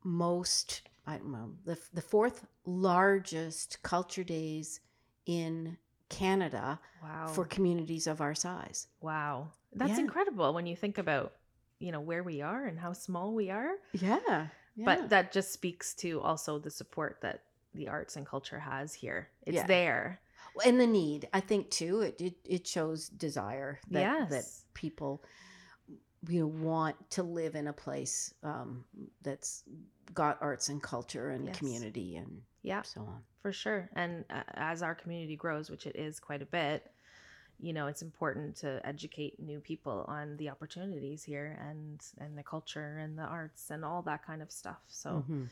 most. 0.03 0.82
I 1.08 1.17
don't 1.17 1.32
know 1.32 1.54
the 1.65 1.78
the 1.93 2.02
fourth 2.02 2.46
largest 2.65 3.82
culture 3.82 4.24
days 4.24 4.82
in 5.26 5.78
Canada 6.10 6.80
Wow. 7.04 7.28
for 7.28 7.46
communities 7.46 8.08
of 8.08 8.22
our 8.22 8.36
size. 8.36 8.88
wow. 9.02 9.52
That's 9.74 9.91
Yeah. 9.91 10.00
incredible 10.06 10.54
when 10.54 10.65
you 10.65 10.76
think 10.76 10.98
about, 10.98 11.34
you 11.80 11.91
know, 11.91 12.00
where 12.00 12.24
we 12.24 12.41
are 12.41 12.65
and 12.65 12.80
how 12.80 12.93
small 12.93 13.34
we 13.36 13.50
are. 13.52 13.74
Yeah. 13.93 14.48
But 14.78 15.10
that 15.10 15.32
just 15.32 15.52
speaks 15.52 15.93
to 15.96 16.22
also 16.22 16.58
the 16.60 16.72
support 16.72 17.20
that 17.22 17.43
the 17.74 17.88
arts 17.89 18.15
and 18.15 18.26
culture 18.26 18.60
has 18.60 18.93
here. 18.93 19.30
It's 19.46 19.56
Yeah. 19.56 19.67
there. 19.67 20.22
and 20.65 20.80
the 20.80 20.88
need, 20.88 21.28
I 21.34 21.39
think 21.41 21.70
too, 21.70 22.02
it 22.02 22.20
it, 22.22 22.36
it 22.43 22.65
shows 22.67 23.10
desire 23.10 23.80
that 23.91 24.30
that 24.30 24.46
people 24.74 25.24
you 26.27 26.41
know 26.41 26.47
want 26.47 26.95
to 27.12 27.23
live 27.23 27.56
in 27.56 27.67
a 27.67 27.73
place 27.73 28.34
um, 28.43 28.84
that's 29.21 29.63
got 30.13 30.38
arts 30.41 30.69
and 30.69 30.82
culture 30.82 31.30
and 31.30 31.45
Yes. 31.45 31.58
community 31.58 32.15
and 32.15 32.41
Yeah. 32.63 32.82
so 32.82 33.01
on. 33.01 33.21
For 33.41 33.51
sure. 33.51 33.89
And 33.93 34.25
uh, 34.30 34.43
as 34.56 34.82
our 34.82 34.95
community 34.95 35.36
grows, 35.36 35.69
which 35.69 35.86
it 35.86 35.95
is 35.95 36.19
quite 36.19 36.41
a 36.41 36.45
bit, 36.45 36.91
you 37.60 37.73
know, 37.73 37.88
it's 37.88 38.01
important 38.01 38.56
to 38.58 38.82
educate 38.86 39.39
new 39.39 39.60
people 39.60 40.06
on 40.08 40.38
the 40.38 40.49
opportunities 40.49 41.23
here 41.23 41.58
and 41.69 42.03
and 42.19 42.38
the 42.38 42.43
culture 42.43 42.97
and 42.99 43.17
the 43.17 43.23
arts 43.23 43.69
and 43.71 43.84
all 43.86 44.01
that 44.03 44.25
kind 44.25 44.41
of 44.41 44.51
stuff. 44.51 44.82
So 44.88 45.23
Mhm. 45.30 45.47